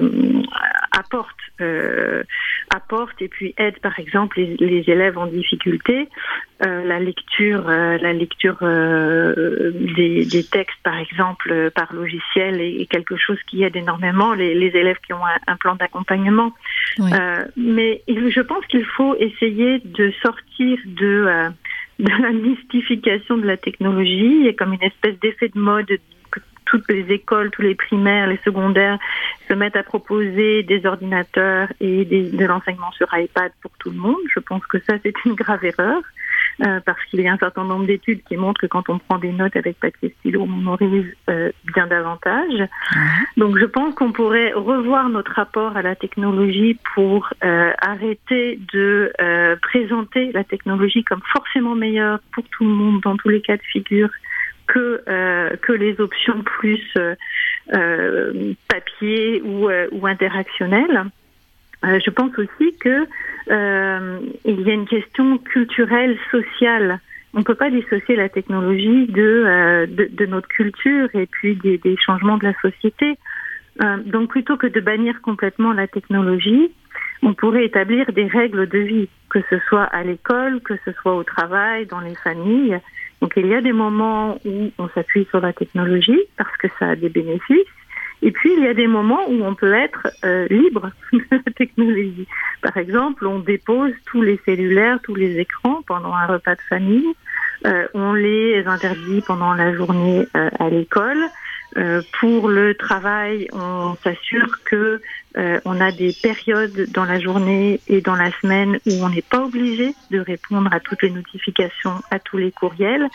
apportent 0.90 1.36
apportent 2.74 3.22
et 3.22 3.28
puis 3.28 3.54
aident 3.56 3.78
par 3.78 4.00
exemple 4.00 4.40
les, 4.40 4.56
les 4.58 4.90
élèves 4.90 5.16
en 5.16 5.26
difficulté 5.26 6.08
la 6.62 7.00
lecture 7.00 7.64
la 7.66 8.12
lecture 8.12 8.59
des, 8.61 10.25
des, 10.25 10.45
textes 10.45 10.78
par 10.83 10.97
exemple 10.99 11.71
par 11.75 11.92
logiciel 11.92 12.61
est, 12.61 12.87
quelque 12.87 13.16
chose 13.16 13.38
qui 13.49 13.64
aide 13.64 13.76
énormément 13.76 14.33
les, 14.35 14.54
les 14.54 14.76
élèves 14.76 14.99
qui 15.04 15.12
ont 15.12 15.26
un, 15.26 15.52
un 15.52 15.57
plan 15.57 15.75
d'accompagnement 15.75 16.52
oui. 16.99 17.11
Euh, 17.12 17.45
mais 17.57 18.02
je 18.09 18.40
pense 18.40 18.64
qu'il 18.66 18.85
faut 18.85 19.14
essayer 19.16 19.81
de 19.81 20.12
sortir 20.23 20.78
de, 20.87 21.25
euh, 21.26 21.50
de 21.99 22.23
la 22.23 22.31
mystification 22.31 23.37
de 23.38 23.47
la 23.47 23.57
technologie. 23.57 24.49
A 24.49 24.52
comme 24.52 24.73
une 24.73 24.83
espèce 24.83 25.19
d'effet 25.21 25.49
de 25.49 25.59
mode 25.59 25.87
que 26.31 26.40
toutes 26.66 26.88
les 26.90 27.12
écoles, 27.12 27.50
tous 27.50 27.62
les 27.62 27.75
primaires, 27.75 28.26
les 28.26 28.38
secondaires 28.45 28.99
se 29.49 29.54
mettent 29.54 29.76
à 29.76 29.83
proposer 29.83 30.62
des 30.62 30.85
ordinateurs 30.87 31.69
et 31.81 32.04
des, 32.04 32.31
de 32.31 32.45
l'enseignement 32.45 32.92
sur 32.92 33.09
iPad 33.12 33.52
pour 33.62 33.71
tout 33.78 33.90
le 33.90 33.99
monde. 33.99 34.21
Je 34.35 34.40
pense 34.40 34.66
que 34.66 34.78
ça, 34.81 34.95
c'est 35.02 35.14
une 35.25 35.35
grave 35.35 35.64
erreur. 35.64 36.02
Euh, 36.61 36.80
parce 36.85 37.02
qu'il 37.06 37.21
y 37.21 37.28
a 37.28 37.32
un 37.32 37.38
certain 37.38 37.64
nombre 37.64 37.87
d'études 37.87 38.23
qui 38.25 38.37
montrent 38.37 38.61
que 38.61 38.66
quand 38.66 38.88
on 38.88 38.99
prend 38.99 39.18
des 39.18 39.32
notes 39.32 39.56
avec 39.56 39.80
papier 39.80 40.14
stylo, 40.18 40.42
on 40.42 40.47
mémorise 40.47 41.06
euh, 41.30 41.50
bien 41.75 41.87
davantage. 41.87 42.68
Donc 43.37 43.59
je 43.59 43.64
pense 43.64 43.94
qu'on 43.94 44.12
pourrait 44.12 44.52
revoir 44.52 45.09
notre 45.09 45.32
rapport 45.32 45.76
à 45.76 45.82
la 45.82 45.97
technologie 45.97 46.78
pour 46.94 47.30
euh, 47.42 47.73
arrêter 47.80 48.61
de 48.73 49.12
euh, 49.21 49.56
présenter 49.62 50.30
la 50.32 50.44
technologie 50.44 51.04
comme 51.04 51.23
forcément 51.32 51.75
meilleure 51.75 52.21
pour 52.32 52.44
tout 52.50 52.64
le 52.64 52.71
monde 52.71 53.00
dans 53.00 53.16
tous 53.16 53.30
les 53.30 53.40
cas 53.40 53.56
de 53.56 53.62
figure 53.62 54.11
que 54.66 55.02
euh, 55.09 55.56
que 55.56 55.73
les 55.73 56.00
options 56.00 56.42
plus 56.42 56.94
euh, 56.99 58.54
papier 58.68 59.42
ou, 59.42 59.68
ou 59.90 60.06
interactionnelles. 60.06 61.06
Euh, 61.84 61.98
je 62.04 62.10
pense 62.10 62.32
aussi 62.38 62.76
que 62.78 63.06
euh, 63.50 64.18
il 64.44 64.60
y 64.60 64.70
a 64.70 64.74
une 64.74 64.86
question 64.86 65.38
culturelle, 65.38 66.16
sociale. 66.30 67.00
On 67.34 67.38
ne 67.38 67.44
peut 67.44 67.54
pas 67.54 67.70
dissocier 67.70 68.14
la 68.14 68.28
technologie 68.28 69.06
de, 69.06 69.44
euh, 69.46 69.86
de, 69.86 70.26
notre 70.26 70.48
culture 70.48 71.08
et 71.14 71.26
puis 71.26 71.56
des, 71.56 71.78
des 71.78 71.96
changements 71.96 72.36
de 72.36 72.44
la 72.44 72.54
société. 72.60 73.18
Euh, 73.82 73.96
donc 74.04 74.30
plutôt 74.30 74.56
que 74.56 74.66
de 74.66 74.80
bannir 74.80 75.20
complètement 75.22 75.72
la 75.72 75.88
technologie, 75.88 76.70
on 77.22 77.34
pourrait 77.34 77.64
établir 77.64 78.12
des 78.12 78.26
règles 78.26 78.68
de 78.68 78.78
vie, 78.78 79.08
que 79.30 79.38
ce 79.48 79.58
soit 79.68 79.84
à 79.84 80.02
l'école, 80.02 80.60
que 80.60 80.74
ce 80.84 80.92
soit 80.92 81.14
au 81.14 81.24
travail, 81.24 81.86
dans 81.86 82.00
les 82.00 82.14
familles. 82.16 82.78
Donc 83.22 83.32
il 83.36 83.46
y 83.46 83.54
a 83.54 83.60
des 83.60 83.72
moments 83.72 84.38
où 84.44 84.70
on 84.78 84.88
s'appuie 84.90 85.26
sur 85.30 85.40
la 85.40 85.52
technologie 85.52 86.20
parce 86.36 86.54
que 86.58 86.68
ça 86.78 86.90
a 86.90 86.96
des 86.96 87.08
bénéfices 87.08 87.66
et 88.23 88.31
puis, 88.31 88.52
il 88.57 88.62
y 88.62 88.69
a 88.69 88.75
des 88.75 88.87
moments 88.87 89.29
où 89.29 89.45
on 89.45 89.55
peut 89.57 89.75
être 89.75 90.07
euh, 90.25 90.47
libre 90.49 90.91
de 91.12 91.21
la 91.31 91.52
technologie. 91.57 92.29
Par 92.62 92.76
exemple, 92.76 93.26
on 93.26 93.41
dépose 93.41 93.93
tous 94.07 94.23
les 94.23 94.41
cellulaires, 94.47 95.00
tous 95.02 95.17
les 95.17 95.41
écrans 95.41 95.83
pendant 95.87 96.14
un 96.14 96.26
repas 96.26 96.55
de 96.55 96.61
famille. 96.69 97.14
Euh, 97.67 97.87
on 97.95 98.12
les 98.12 98.64
interdit 98.67 99.23
pendant 99.26 99.55
la 99.55 99.75
journée 99.75 100.26
euh, 100.37 100.49
à 100.59 100.71
l'école. 100.71 101.19
Euh, 101.79 102.02
pour 102.21 102.49
le 102.49 102.75
travail, 102.75 103.49
on 103.52 103.97
s'assure 104.05 104.62
que 104.64 105.00
euh, 105.38 105.61
on 105.64 105.81
a 105.81 105.91
des 105.91 106.14
périodes 106.23 106.88
dans 106.93 107.07
la 107.07 107.19
journée 107.19 107.81
et 107.88 108.02
dans 108.02 108.14
la 108.14 108.31
semaine 108.41 108.79
où 108.87 108.93
on 109.02 109.09
n'est 109.09 109.23
pas 109.23 109.43
obligé 109.43 109.95
de 110.11 110.21
répondre 110.21 110.71
à 110.73 110.81
toutes 110.81 111.02
les 111.02 111.11
notifications, 111.11 112.02
à 112.11 112.19
tous 112.19 112.37
les 112.37 112.52
courriels. 112.52 113.09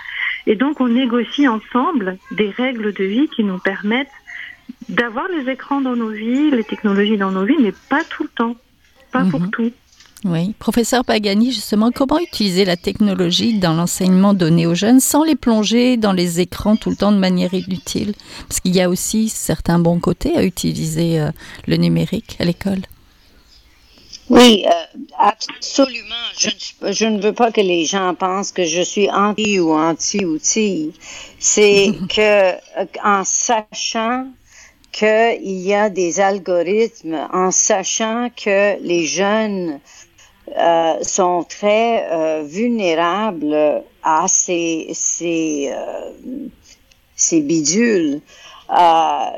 Et 0.48 0.56
donc, 0.56 0.82
on 0.82 0.88
négocie 0.88 1.48
ensemble 1.48 2.18
des 2.32 2.50
règles 2.50 2.94
de 2.94 3.04
vie 3.04 3.28
qui 3.30 3.44
nous 3.44 3.60
permettent 3.60 4.08
d'avoir 4.90 5.26
les 5.30 5.52
écrans 5.52 5.82
dans 5.82 5.96
nos 5.96 6.10
vies, 6.10 6.52
les 6.52 6.64
technologies 6.64 7.18
dans 7.18 7.32
nos 7.32 7.46
vies, 7.46 7.58
mais 7.60 7.74
pas 7.90 8.04
tout 8.04 8.24
le 8.24 8.30
temps, 8.30 8.56
pas 9.12 9.26
pour 9.26 9.42
Mhm. 9.42 9.52
tout. 9.52 9.72
Oui, 10.26 10.54
professeur 10.58 11.06
Pagani, 11.06 11.52
justement, 11.52 11.92
comment 11.92 12.18
utiliser 12.20 12.66
la 12.66 12.76
technologie 12.76 13.60
dans 13.60 13.74
l'enseignement 13.74 14.34
donné 14.34 14.66
aux 14.66 14.74
jeunes 14.74 15.00
sans 15.00 15.24
les 15.24 15.36
plonger 15.36 15.96
dans 15.96 16.12
les 16.12 16.40
écrans 16.40 16.76
tout 16.76 16.90
le 16.90 16.96
temps 16.96 17.12
de 17.12 17.20
manière 17.20 17.54
inutile? 17.54 18.14
Parce 18.48 18.60
qu'il 18.60 18.76
y 18.76 18.82
a 18.82 18.90
aussi 18.90 19.30
certains 19.30 19.78
bons 19.78 20.00
côtés 20.00 20.36
à 20.36 20.44
utiliser 20.44 21.20
euh, 21.20 21.30
le 21.68 21.78
numérique 21.78 22.36
à 22.40 22.46
l'école. 22.46 22.82
Oui, 24.30 24.66
euh, 24.66 25.00
absolument. 25.20 26.16
Je 26.38 26.50
ne, 26.50 26.92
je 26.92 27.22
veux 27.22 27.34
pas 27.34 27.52
que 27.52 27.62
les 27.62 27.86
gens 27.86 28.14
pensent 28.16 28.52
que 28.52 28.66
je 28.66 28.82
suis 28.82 29.10
anti 29.10 29.60
ou 29.60 29.72
anti-outil. 29.72 30.94
C'est 31.40 31.94
que 32.10 32.52
euh, 32.82 32.86
en 33.04 33.24
sachant 33.24 34.28
qu'il 34.92 35.44
y 35.44 35.74
a 35.74 35.90
des 35.90 36.20
algorithmes, 36.20 37.28
en 37.34 37.52
sachant 37.52 38.30
que 38.36 38.80
les 38.82 39.06
jeunes 39.06 39.80
euh, 40.58 41.04
sont 41.04 41.44
très 41.44 42.08
euh, 42.12 42.44
vulnérables 42.46 43.84
à 44.04 44.26
ces, 44.28 44.90
ces, 44.94 45.70
euh, 45.72 46.12
ces 47.16 47.42
bidules. 47.42 48.22
Euh, 48.70 48.76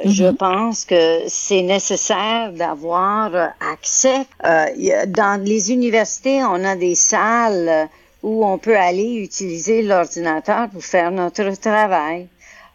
Je 0.06 0.26
pense 0.32 0.86
que 0.86 1.22
c'est 1.28 1.62
nécessaire 1.62 2.52
d'avoir 2.54 3.54
accès. 3.60 4.26
Euh, 4.46 4.66
dans 5.08 5.42
les 5.44 5.72
universités, 5.72 6.44
on 6.44 6.64
a 6.64 6.76
des 6.76 6.96
salles 6.96 7.90
où 8.24 8.46
on 8.46 8.58
peut 8.58 8.78
aller 8.78 9.16
utiliser 9.16 9.82
l'ordinateur 9.82 10.70
pour 10.70 10.84
faire 10.84 11.12
notre 11.12 11.50
travail. 11.60 12.28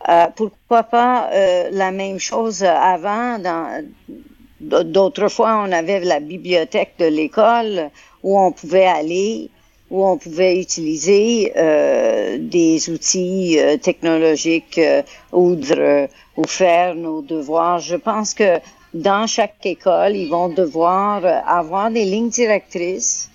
Euh, 0.09 0.27
pourquoi 0.37 0.83
pas 0.85 1.31
euh, 1.33 1.69
la 1.73 1.91
même 1.91 2.19
chose 2.19 2.63
avant 2.63 3.39
D'autres 4.61 5.29
fois, 5.29 5.63
on 5.67 5.73
avait 5.73 6.01
la 6.01 6.21
bibliothèque 6.21 6.95
de 6.99 7.07
l'école 7.07 7.91
où 8.23 8.39
on 8.39 8.53
pouvait 8.53 8.87
aller, 8.87 9.51
où 9.91 10.07
on 10.07 10.17
pouvait 10.17 10.59
utiliser 10.61 11.53
euh, 11.57 12.39
des 12.41 12.89
outils 12.91 13.59
euh, 13.59 13.77
technologiques 13.77 14.79
euh, 14.79 15.03
ou, 15.33 15.55
de- 15.57 16.09
ou 16.37 16.45
faire 16.47 16.95
nos 16.95 17.21
devoirs. 17.21 17.81
Je 17.81 17.97
pense 17.97 18.33
que 18.33 18.59
dans 18.95 19.27
chaque 19.27 19.65
école, 19.67 20.17
ils 20.17 20.31
vont 20.31 20.49
devoir 20.49 21.25
avoir 21.47 21.91
des 21.91 22.05
lignes 22.05 22.31
directrices. 22.31 23.29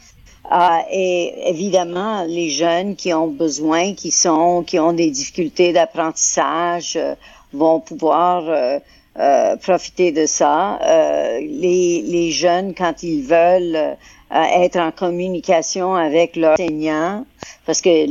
Euh, 0.52 0.56
et 0.92 1.50
évidemment, 1.50 2.24
les 2.24 2.50
jeunes 2.50 2.96
qui 2.96 3.14
ont 3.14 3.28
besoin, 3.28 3.94
qui 3.94 4.12
sont, 4.12 4.64
qui 4.64 4.80
ont 4.80 4.94
des 4.94 5.12
difficultés 5.12 5.74
d'apprentissage, 5.74 6.96
euh, 6.96 7.14
vont 7.54 7.80
pouvoir 7.80 8.44
euh, 8.48 8.80
euh, 9.18 9.56
profiter 9.58 10.12
de 10.12 10.26
ça. 10.26 10.80
Euh, 10.82 11.40
les, 11.40 12.02
les 12.02 12.32
jeunes, 12.32 12.74
quand 12.76 13.04
ils 13.04 13.24
veulent 13.24 13.98
être 14.32 14.78
en 14.78 14.92
communication 14.92 15.96
avec 15.96 16.36
leurs 16.36 16.54
enseignants, 16.54 17.26
parce 17.66 17.82
que 17.82 18.06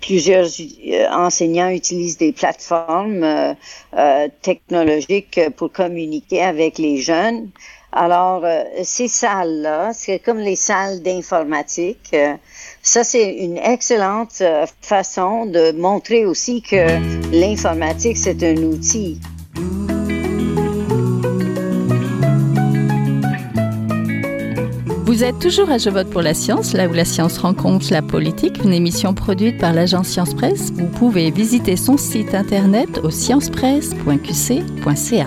plusieurs 0.00 0.48
enseignants 1.12 1.68
utilisent 1.68 2.16
des 2.16 2.32
plateformes 2.32 3.54
technologiques 4.40 5.38
pour 5.58 5.70
communiquer 5.70 6.40
avec 6.40 6.78
les 6.78 6.96
jeunes. 6.96 7.50
Alors, 7.92 8.44
euh, 8.44 8.64
ces 8.84 9.08
salles-là, 9.08 9.92
c'est 9.94 10.18
comme 10.18 10.38
les 10.38 10.56
salles 10.56 11.00
d'informatique. 11.02 12.10
euh, 12.12 12.34
ça, 12.82 13.02
c'est 13.02 13.36
une 13.36 13.56
excellente 13.56 14.42
euh, 14.42 14.66
façon 14.82 15.46
de 15.46 15.72
montrer 15.72 16.26
aussi 16.26 16.60
que 16.62 16.86
l'informatique, 17.32 18.18
c'est 18.18 18.42
un 18.42 18.56
outil. 18.62 19.18
Vous 25.04 25.24
êtes 25.24 25.38
toujours 25.38 25.70
à 25.70 25.78
Je 25.78 25.88
vote 25.88 26.10
pour 26.10 26.20
la 26.22 26.34
science, 26.34 26.74
là 26.74 26.86
où 26.86 26.92
la 26.92 27.06
science 27.06 27.38
rencontre 27.38 27.86
la 27.90 28.02
politique, 28.02 28.62
une 28.62 28.74
émission 28.74 29.14
produite 29.14 29.58
par 29.58 29.72
l'agence 29.72 30.08
Science 30.08 30.34
Presse. 30.34 30.70
Vous 30.72 30.86
pouvez 30.86 31.30
visiter 31.30 31.76
son 31.76 31.96
site 31.96 32.34
internet 32.34 33.00
au 33.02 33.10
sciencepresse.qc.ca. 33.10 35.26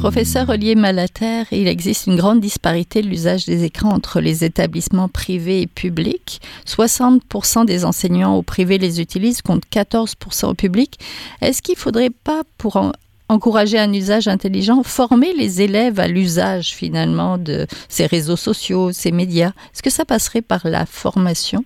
Professeur 0.00 0.48
Olivier 0.48 0.76
Malater, 0.76 1.42
il 1.52 1.68
existe 1.68 2.06
une 2.06 2.16
grande 2.16 2.40
disparité 2.40 3.02
de 3.02 3.08
l'usage 3.08 3.44
des 3.44 3.64
écrans 3.64 3.90
entre 3.90 4.20
les 4.20 4.44
établissements 4.44 5.08
privés 5.08 5.60
et 5.60 5.66
publics. 5.66 6.40
60% 6.66 7.66
des 7.66 7.84
enseignants 7.84 8.34
au 8.34 8.40
privé 8.42 8.78
les 8.78 9.02
utilisent 9.02 9.42
contre 9.42 9.68
14% 9.70 10.46
au 10.46 10.54
public. 10.54 10.98
Est-ce 11.42 11.60
qu'il 11.60 11.74
ne 11.74 11.78
faudrait 11.80 12.08
pas, 12.10 12.42
pour 12.56 12.76
en- 12.76 12.92
encourager 13.28 13.78
un 13.78 13.92
usage 13.92 14.26
intelligent, 14.26 14.82
former 14.82 15.34
les 15.34 15.60
élèves 15.60 16.00
à 16.00 16.08
l'usage 16.08 16.70
finalement 16.74 17.36
de 17.36 17.66
ces 17.90 18.06
réseaux 18.06 18.36
sociaux, 18.36 18.92
ces 18.92 19.12
médias? 19.12 19.52
Est-ce 19.74 19.82
que 19.82 19.90
ça 19.90 20.06
passerait 20.06 20.42
par 20.42 20.62
la 20.66 20.86
formation, 20.86 21.62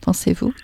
pensez-vous? 0.00 0.54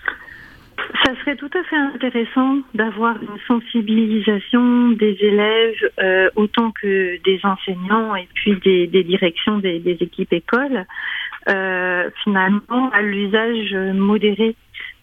Ça 1.05 1.15
serait 1.21 1.37
tout 1.37 1.51
à 1.55 1.63
fait 1.65 1.77
intéressant 1.77 2.59
d'avoir 2.75 3.17
une 3.23 3.39
sensibilisation 3.47 4.91
des 4.91 5.17
élèves 5.21 5.91
euh, 6.01 6.31
autant 6.37 6.73
que 6.73 7.21
des 7.23 7.41
enseignants 7.45 8.15
et 8.17 8.29
puis 8.35 8.57
des, 8.65 9.05
directions 9.05 9.59
des, 9.59 9.83
équipes 10.01 10.33
écoles, 10.33 10.85
euh, 11.49 12.11
finalement 12.23 12.91
à 12.93 13.03
l'usage 13.03 13.75
modéré 13.95 14.57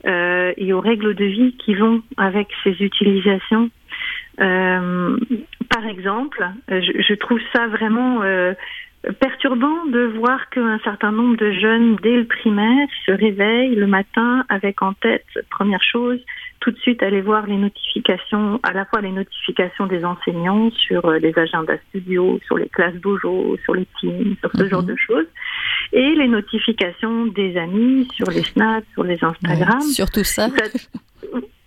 euh, 0.05 0.53
et 0.57 0.73
aux 0.73 0.81
règles 0.81 1.15
de 1.15 1.25
vie 1.25 1.55
qui 1.57 1.75
vont 1.75 2.01
avec 2.17 2.47
ces 2.63 2.81
utilisations. 2.81 3.69
par 4.37 5.85
exemple, 5.89 6.47
je, 6.69 7.01
je, 7.01 7.13
trouve 7.15 7.39
ça 7.53 7.67
vraiment 7.67 8.21
perturbant 9.13 9.85
de 9.85 10.05
voir 10.17 10.49
qu'un 10.49 10.79
certain 10.79 11.11
nombre 11.11 11.37
de 11.37 11.51
jeunes, 11.51 11.95
dès 12.01 12.15
le 12.15 12.25
primaire, 12.25 12.87
se 13.05 13.11
réveillent 13.11 13.75
le 13.75 13.87
matin 13.87 14.45
avec 14.49 14.81
en 14.81 14.93
tête, 14.93 15.25
première 15.49 15.83
chose, 15.83 16.19
tout 16.59 16.71
de 16.71 16.77
suite 16.79 17.03
aller 17.03 17.21
voir 17.21 17.45
les 17.45 17.57
notifications, 17.57 18.59
à 18.63 18.73
la 18.73 18.85
fois 18.85 19.01
les 19.01 19.11
notifications 19.11 19.87
des 19.87 20.03
enseignants 20.03 20.71
sur 20.71 21.05
euh, 21.05 21.19
les 21.19 21.37
agendas 21.37 21.77
studio, 21.89 22.39
sur 22.45 22.57
les 22.57 22.69
classes 22.69 22.95
dojo, 22.95 23.57
sur 23.63 23.75
les 23.75 23.87
teams, 23.99 24.35
sur 24.39 24.51
ce 24.53 24.67
genre 24.67 24.81
mhm. 24.81 24.89
de 24.89 24.95
choses, 24.95 25.27
et 25.93 26.15
les 26.15 26.27
notifications 26.27 27.27
des 27.27 27.57
amis 27.57 28.07
sur 28.13 28.29
les 28.29 28.43
snaps, 28.43 28.87
sur 28.93 29.03
les 29.03 29.23
Instagram. 29.23 29.81
surtout 29.81 30.23
ça. 30.23 30.47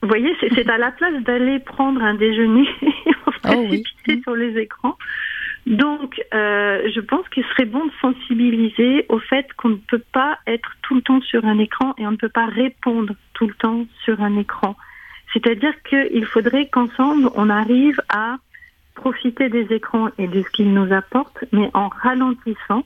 Vous 0.02 0.08
voyez, 0.08 0.34
c'est 0.40 0.68
à 0.68 0.78
la 0.78 0.90
place 0.90 1.22
d'aller 1.24 1.58
prendre 1.60 2.02
un 2.02 2.14
déjeuner 2.14 2.66
et 2.82 3.10
oh, 3.26 3.30
précipiter 3.42 4.20
sur 4.22 4.34
les 4.34 4.58
écrans. 4.58 4.96
Donc, 5.66 6.20
euh, 6.32 6.88
je 6.94 7.00
pense 7.00 7.28
qu'il 7.28 7.44
serait 7.44 7.66
bon 7.66 7.84
de 7.84 7.92
sensibiliser 8.00 9.04
au 9.08 9.18
fait 9.18 9.52
qu'on 9.54 9.70
ne 9.70 9.76
peut 9.76 10.02
pas 10.12 10.38
être 10.46 10.76
tout 10.82 10.94
le 10.94 11.02
temps 11.02 11.20
sur 11.20 11.44
un 11.44 11.58
écran 11.58 11.94
et 11.98 12.06
on 12.06 12.12
ne 12.12 12.16
peut 12.16 12.30
pas 12.30 12.46
répondre 12.46 13.14
tout 13.34 13.46
le 13.46 13.54
temps 13.54 13.86
sur 14.04 14.20
un 14.22 14.36
écran. 14.38 14.76
C'est-à-dire 15.32 15.74
qu'il 15.82 16.24
faudrait 16.26 16.66
qu'ensemble, 16.66 17.30
on 17.34 17.50
arrive 17.50 18.00
à 18.08 18.36
profiter 18.94 19.48
des 19.48 19.72
écrans 19.72 20.08
et 20.18 20.26
de 20.26 20.42
ce 20.42 20.48
qu'ils 20.50 20.72
nous 20.72 20.92
apportent, 20.92 21.44
mais 21.52 21.70
en 21.74 21.88
ralentissant 21.88 22.84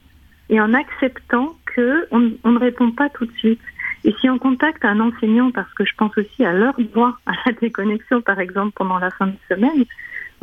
et 0.51 0.61
en 0.61 0.75
acceptant 0.75 1.57
qu'on 1.75 2.51
ne 2.51 2.59
répond 2.59 2.91
pas 2.91 3.09
tout 3.09 3.27
de 3.27 3.33
suite. 3.39 3.61
Et 4.05 4.15
si 4.21 4.29
on 4.29 4.39
contacte 4.39 4.85
un 4.85 5.01
enseignant, 5.01 5.51
parce 5.51 5.73
que 5.73 5.85
je 5.85 5.95
pense 5.97 6.17
aussi 6.19 6.45
à 6.45 6.53
leur 6.53 6.75
droit 6.79 7.17
à 7.27 7.33
la 7.47 7.53
déconnexion, 7.53 8.21
par 8.21 8.39
exemple, 8.39 8.73
pendant 8.77 8.99
la 8.99 9.11
fin 9.11 9.29
de 9.29 9.37
semaine, 9.49 9.85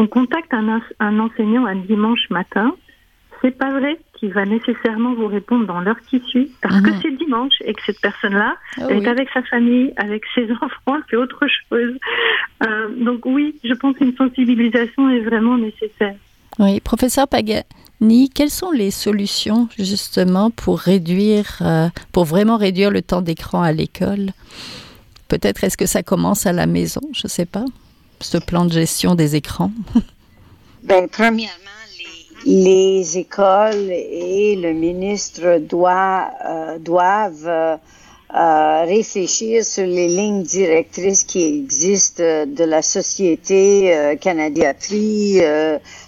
on 0.02 0.08
contacte 0.08 0.52
un, 0.52 0.82
un 1.00 1.20
enseignant 1.20 1.66
un 1.68 1.76
dimanche 1.76 2.28
matin, 2.32 2.74
c'est 3.42 3.56
pas 3.56 3.70
vrai 3.70 4.00
qu'il 4.18 4.34
va 4.34 4.46
nécessairement 4.46 5.14
vous 5.14 5.28
répondre 5.28 5.68
dans 5.68 5.80
l'heure 5.80 6.00
qui 6.10 6.20
suit, 6.22 6.52
parce 6.62 6.82
que 6.82 6.90
mhm. 6.90 7.00
c'est 7.02 7.18
dimanche 7.18 7.54
et 7.66 7.74
que 7.74 7.82
cette 7.86 8.02
personne-là 8.02 8.56
ah 8.78 8.90
est 8.90 9.08
avec 9.08 9.30
sa 9.32 9.44
famille, 9.44 9.94
avec 9.98 10.24
ses 10.34 10.52
enfants, 10.62 11.00
c'est 11.10 11.18
autre 11.18 11.46
chose. 11.48 11.94
Euh, 12.64 12.90
donc 12.98 13.26
oui, 13.26 13.56
je 13.64 13.74
pense 13.74 13.96
qu'une 13.96 14.16
sensibilisation 14.16 15.08
est 15.10 15.22
vraiment 15.22 15.58
nécessaire. 15.58 16.16
Oui, 16.58 16.80
professeur 16.80 17.28
Pagani, 17.28 18.30
quelles 18.34 18.50
sont 18.50 18.72
les 18.72 18.92
solutions 18.92 19.70
justement 19.78 20.50
pour 20.50 20.80
réduire, 20.80 21.60
euh, 21.62 21.90
pour 22.12 22.26
vraiment 22.26 22.58
réduire 22.58 22.90
le 22.90 23.04
temps 23.04 23.22
d'écran 23.22 23.62
à 23.62 23.72
l'école? 23.72 24.32
Peut-être 25.28 25.64
est-ce 25.64 25.78
que 25.78 25.86
ça 25.86 26.02
commence 26.02 26.48
à 26.48 26.54
la 26.54 26.66
maison, 26.66 27.02
je 27.14 27.22
ne 27.26 27.30
sais 27.30 27.46
pas 27.46 27.66
ce 28.24 28.38
plan 28.38 28.66
de 28.66 28.72
gestion 28.72 29.16
des 29.16 29.36
écrans? 29.36 29.72
Ben, 30.84 31.08
Premièrement, 31.08 31.72
les, 32.46 33.18
écoles 33.18 33.92
et 33.92 34.56
le 34.56 34.74
ministre 34.74 35.42
euh, 35.46 36.80
doivent 36.80 37.48
euh, 37.48 37.78
euh, 38.34 38.86
réfléchir 38.86 39.64
sur 39.64 39.86
les 39.86 40.08
lignes 40.08 40.42
directrices 40.42 41.24
qui 41.24 41.44
existent 41.44 42.24
de 42.24 42.64
la 42.64 42.82
Société 42.82 43.96
euh, 43.96 44.16
canadiatrie. 44.16 45.40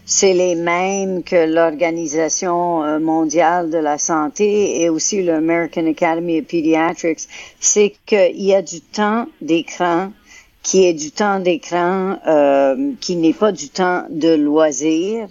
C'est 0.06 0.34
les 0.34 0.56
mêmes 0.56 1.22
que 1.24 1.46
l'Organisation 1.54 3.00
mondiale 3.00 3.70
de 3.70 3.78
la 3.78 3.98
santé 3.98 4.82
et 4.82 4.90
aussi 4.90 5.22
l'American 5.22 5.86
Academy 5.86 6.40
of 6.40 6.48
Pediatrics. 6.48 7.28
C'est 7.60 7.94
qu'il 8.06 8.42
y 8.42 8.56
a 8.56 8.62
du 8.62 8.82
temps 8.82 9.28
d'écran 9.42 10.12
qui 10.64 10.86
est 10.86 10.94
du 10.94 11.12
temps 11.12 11.40
d'écran, 11.40 12.18
euh, 12.26 12.94
qui 13.02 13.18
n'est 13.18 13.34
pas 13.34 13.52
du 13.52 13.70
temps 13.70 14.06
de 14.10 14.34
loisir. 14.34 15.28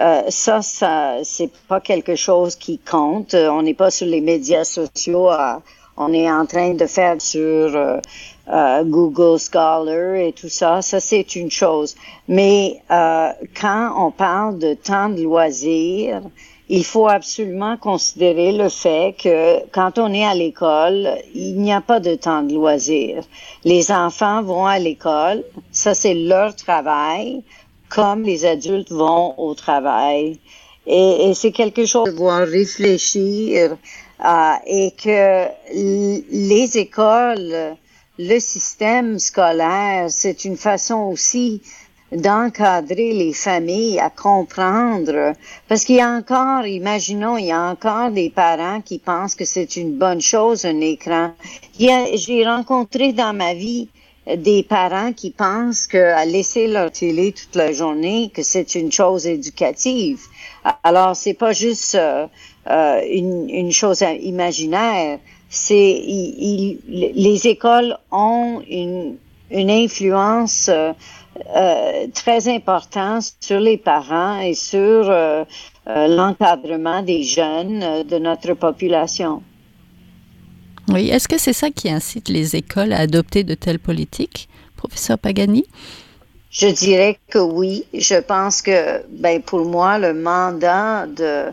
Euh, 0.00 0.22
ça, 0.28 0.62
ça, 0.62 1.16
c'est 1.24 1.50
pas 1.68 1.80
quelque 1.80 2.14
chose 2.16 2.56
qui 2.56 2.78
compte. 2.78 3.34
Euh, 3.34 3.50
on 3.50 3.62
n'est 3.62 3.74
pas 3.74 3.90
sur 3.90 4.06
les 4.06 4.22
médias 4.22 4.64
sociaux. 4.64 5.28
on 5.96 6.12
est 6.14 6.30
en 6.30 6.46
train 6.46 6.72
de 6.72 6.86
faire 6.86 7.20
sur 7.20 7.40
euh, 7.76 7.98
euh, 8.48 8.84
Google 8.84 9.38
Scholar 9.38 10.14
et 10.14 10.32
tout 10.32 10.48
ça. 10.48 10.80
Ça, 10.80 11.00
c'est 11.00 11.36
une 11.36 11.50
chose. 11.50 11.96
Mais 12.28 12.80
quand 12.88 13.92
on 13.98 14.10
parle 14.10 14.58
de 14.58 14.72
temps 14.72 15.10
de 15.10 15.22
loisir, 15.22 16.22
il 16.72 16.84
faut 16.84 17.08
absolument 17.08 17.76
considérer 17.76 18.52
le 18.52 18.68
fait 18.68 19.16
que 19.20 19.68
quand 19.72 19.98
on 19.98 20.14
est 20.14 20.24
à 20.24 20.34
l'école, 20.34 21.18
il 21.34 21.60
n'y 21.60 21.72
a 21.72 21.80
pas 21.80 21.98
de 21.98 22.14
temps 22.14 22.44
de 22.44 22.54
loisir. 22.54 23.24
Les 23.64 23.90
enfants 23.90 24.40
vont 24.44 24.66
à 24.66 24.78
l'école, 24.78 25.42
ça 25.72 25.94
c'est 25.94 26.14
leur 26.14 26.54
travail, 26.54 27.42
comme 27.88 28.22
les 28.22 28.44
adultes 28.44 28.92
vont 28.92 29.34
au 29.36 29.54
travail. 29.54 30.38
Et, 30.86 31.32
c'est 31.34 31.50
quelque 31.50 31.86
chose 31.86 32.04
de 32.04 32.16
voir 32.16 32.46
réfléchir 32.46 33.76
euh, 34.24 34.52
et 34.64 34.92
que 34.92 35.46
les 35.74 36.78
écoles, 36.78 37.76
le 38.16 38.38
système 38.38 39.18
scolaire, 39.18 40.06
c'est 40.08 40.44
une 40.44 40.56
façon 40.56 41.10
aussi 41.12 41.62
d'encadrer 42.12 43.12
les 43.12 43.32
familles 43.32 44.00
à 44.00 44.10
comprendre, 44.10 45.32
parce 45.68 45.84
qu'il 45.84 45.96
y 45.96 46.00
a 46.00 46.10
encore, 46.10 46.66
imaginons, 46.66 47.36
il 47.36 47.46
y 47.46 47.52
a 47.52 47.62
encore 47.62 48.10
des 48.10 48.30
parents 48.30 48.80
qui 48.80 48.98
pensent 48.98 49.34
que 49.34 49.44
c'est 49.44 49.76
une 49.76 49.96
bonne 49.96 50.20
chose 50.20 50.64
un 50.64 50.80
écran. 50.80 51.32
J'ai 51.78 52.44
rencontré 52.46 53.12
dans 53.12 53.32
ma 53.32 53.54
vie 53.54 53.88
des 54.26 54.62
parents 54.62 55.12
qui 55.12 55.30
pensent 55.30 55.86
qu'à 55.86 56.24
laisser 56.24 56.66
leur 56.66 56.90
télé 56.90 57.32
toute 57.32 57.54
la 57.54 57.72
journée, 57.72 58.30
que 58.34 58.42
c'est 58.42 58.74
une 58.74 58.92
chose 58.92 59.26
éducative. 59.26 60.20
Alors 60.82 61.16
c'est 61.16 61.34
pas 61.34 61.52
juste 61.52 61.94
euh, 61.94 62.26
euh 62.68 63.00
une, 63.10 63.48
une, 63.48 63.72
chose 63.72 64.04
imaginaire. 64.20 65.18
C'est 65.48 66.02
les 66.88 67.40
écoles 67.46 67.96
ont 68.12 68.62
une, 68.68 69.16
une 69.50 69.70
influence 69.70 70.68
euh, 70.68 70.92
euh, 71.54 72.06
très 72.14 72.48
important 72.48 73.18
sur 73.40 73.60
les 73.60 73.76
parents 73.76 74.40
et 74.40 74.54
sur 74.54 74.80
euh, 74.80 75.44
euh, 75.88 76.08
l'encadrement 76.08 77.02
des 77.02 77.22
jeunes 77.22 78.04
de 78.04 78.18
notre 78.18 78.54
population. 78.54 79.42
Oui, 80.88 81.08
est-ce 81.08 81.28
que 81.28 81.38
c'est 81.38 81.52
ça 81.52 81.70
qui 81.70 81.90
incite 81.90 82.28
les 82.28 82.56
écoles 82.56 82.92
à 82.92 83.00
adopter 83.00 83.44
de 83.44 83.54
telles 83.54 83.78
politiques, 83.78 84.48
professeur 84.76 85.18
Pagani? 85.18 85.64
Je 86.50 86.66
dirais 86.66 87.18
que 87.28 87.38
oui. 87.38 87.84
Je 87.94 88.16
pense 88.20 88.60
que, 88.60 89.06
ben, 89.08 89.40
pour 89.40 89.64
moi, 89.64 89.98
le 89.98 90.14
mandat 90.14 91.06
de, 91.06 91.44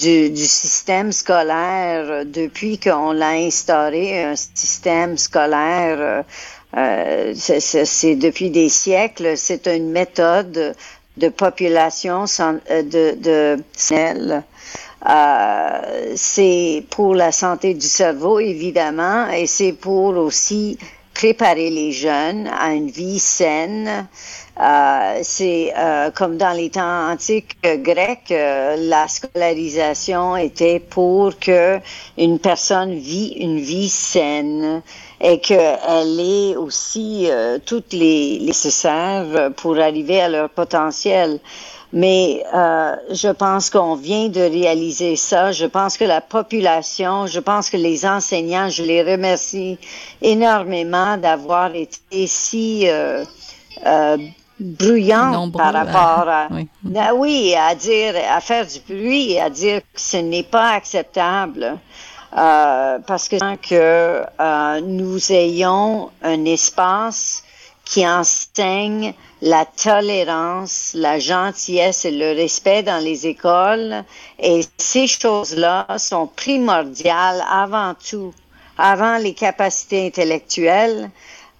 du, 0.00 0.30
du 0.30 0.46
système 0.46 1.12
scolaire, 1.12 2.24
depuis 2.24 2.78
qu'on 2.78 3.12
l'a 3.12 3.30
instauré, 3.30 4.24
un 4.24 4.36
système 4.36 5.18
scolaire 5.18 6.24
euh, 6.76 7.32
c'est 7.34 8.16
depuis 8.16 8.50
des 8.50 8.68
siècles, 8.68 9.36
c'est 9.36 9.66
une 9.66 9.90
méthode 9.90 10.74
de 11.16 11.28
population 11.28 12.24
euh, 12.70 12.82
de, 12.82 13.14
de 13.20 13.56
euh, 15.08 16.12
c'est 16.16 16.84
pour 16.90 17.14
la 17.14 17.30
santé 17.32 17.74
du 17.74 17.86
cerveau, 17.86 18.40
évidemment, 18.40 19.28
et 19.30 19.46
c'est 19.46 19.72
pour 19.72 20.16
aussi 20.16 20.76
préparer 21.18 21.68
les 21.68 21.90
jeunes 21.90 22.46
à 22.46 22.72
une 22.74 22.90
vie 22.90 23.18
saine. 23.18 24.06
Euh, 24.60 25.18
c'est 25.22 25.72
euh, 25.76 26.12
comme 26.12 26.36
dans 26.36 26.52
les 26.56 26.70
temps 26.70 27.10
antiques 27.10 27.56
grecs, 27.62 28.30
la 28.30 29.08
scolarisation 29.08 30.36
était 30.36 30.78
pour 30.78 31.36
que 31.40 31.80
une 32.16 32.38
personne 32.38 32.94
vit 32.94 33.30
une 33.40 33.58
vie 33.58 33.88
saine 33.88 34.80
et 35.20 35.40
qu'elle 35.40 36.20
ait 36.20 36.56
aussi 36.56 37.26
euh, 37.28 37.58
toutes 37.66 37.92
les 37.92 38.38
nécessaires 38.40 39.50
pour 39.56 39.76
arriver 39.80 40.20
à 40.20 40.28
leur 40.28 40.48
potentiel. 40.50 41.40
Mais 41.92 42.42
euh, 42.54 42.96
je 43.10 43.28
pense 43.28 43.70
qu'on 43.70 43.94
vient 43.94 44.28
de 44.28 44.40
réaliser 44.40 45.16
ça. 45.16 45.52
Je 45.52 45.64
pense 45.64 45.96
que 45.96 46.04
la 46.04 46.20
population, 46.20 47.26
je 47.26 47.40
pense 47.40 47.70
que 47.70 47.78
les 47.78 48.04
enseignants, 48.04 48.68
je 48.68 48.82
les 48.82 49.02
remercie 49.02 49.78
énormément 50.20 51.16
d'avoir 51.16 51.74
été 51.74 52.26
si 52.26 52.88
euh, 52.88 53.24
euh 53.86 54.16
bruyante 54.60 55.52
par 55.52 55.72
rapport 55.72 56.28
à, 56.28 56.48
oui. 56.50 56.68
Ah 56.96 57.14
oui, 57.14 57.54
à 57.54 57.76
dire, 57.76 58.14
à 58.28 58.40
faire 58.40 58.66
du 58.66 58.80
bruit, 58.80 59.38
à 59.38 59.50
dire 59.50 59.80
que 59.82 60.00
ce 60.00 60.16
n'est 60.16 60.42
pas 60.42 60.70
acceptable. 60.70 61.78
Euh, 62.36 62.98
parce 63.06 63.28
que, 63.28 63.36
que 63.56 64.22
euh, 64.38 64.80
nous 64.82 65.32
ayons 65.32 66.10
un 66.22 66.44
espace 66.44 67.42
qui 67.88 68.06
enseigne 68.06 69.14
la 69.40 69.64
tolérance, 69.64 70.90
la 70.94 71.18
gentillesse 71.18 72.04
et 72.04 72.10
le 72.10 72.32
respect 72.36 72.82
dans 72.82 73.02
les 73.02 73.26
écoles. 73.26 74.04
Et 74.38 74.60
ces 74.76 75.06
choses-là 75.06 75.86
sont 75.96 76.26
primordiales 76.26 77.42
avant 77.50 77.94
tout, 77.94 78.34
avant 78.76 79.16
les 79.16 79.32
capacités 79.32 80.06
intellectuelles, 80.06 81.10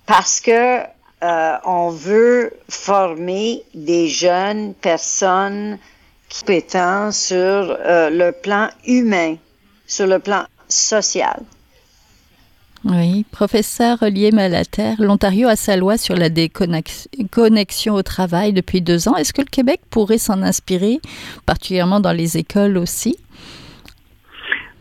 parce 0.04 0.40
que 0.40 0.80
euh, 1.22 1.56
on 1.64 1.88
veut 1.88 2.52
former 2.68 3.62
des 3.74 4.08
jeunes 4.08 4.74
personnes 4.74 5.78
compétentes 6.38 7.14
sur 7.14 7.38
euh, 7.38 8.10
le 8.10 8.32
plan 8.32 8.68
humain, 8.86 9.36
sur 9.86 10.06
le 10.06 10.18
plan 10.18 10.44
social. 10.68 11.40
Oui, 12.84 13.24
professeur 13.32 13.98
Olivier 14.02 14.30
Malater, 14.30 14.94
l'Ontario 15.00 15.48
a 15.48 15.56
sa 15.56 15.76
loi 15.76 15.96
sur 15.96 16.14
la 16.14 16.28
déconnexion 16.28 17.94
au 17.94 18.02
travail 18.02 18.52
depuis 18.52 18.80
deux 18.80 19.08
ans. 19.08 19.16
Est-ce 19.16 19.32
que 19.32 19.42
le 19.42 19.48
Québec 19.48 19.80
pourrait 19.90 20.18
s'en 20.18 20.42
inspirer, 20.42 21.00
particulièrement 21.44 21.98
dans 21.98 22.12
les 22.12 22.36
écoles 22.36 22.78
aussi? 22.78 23.16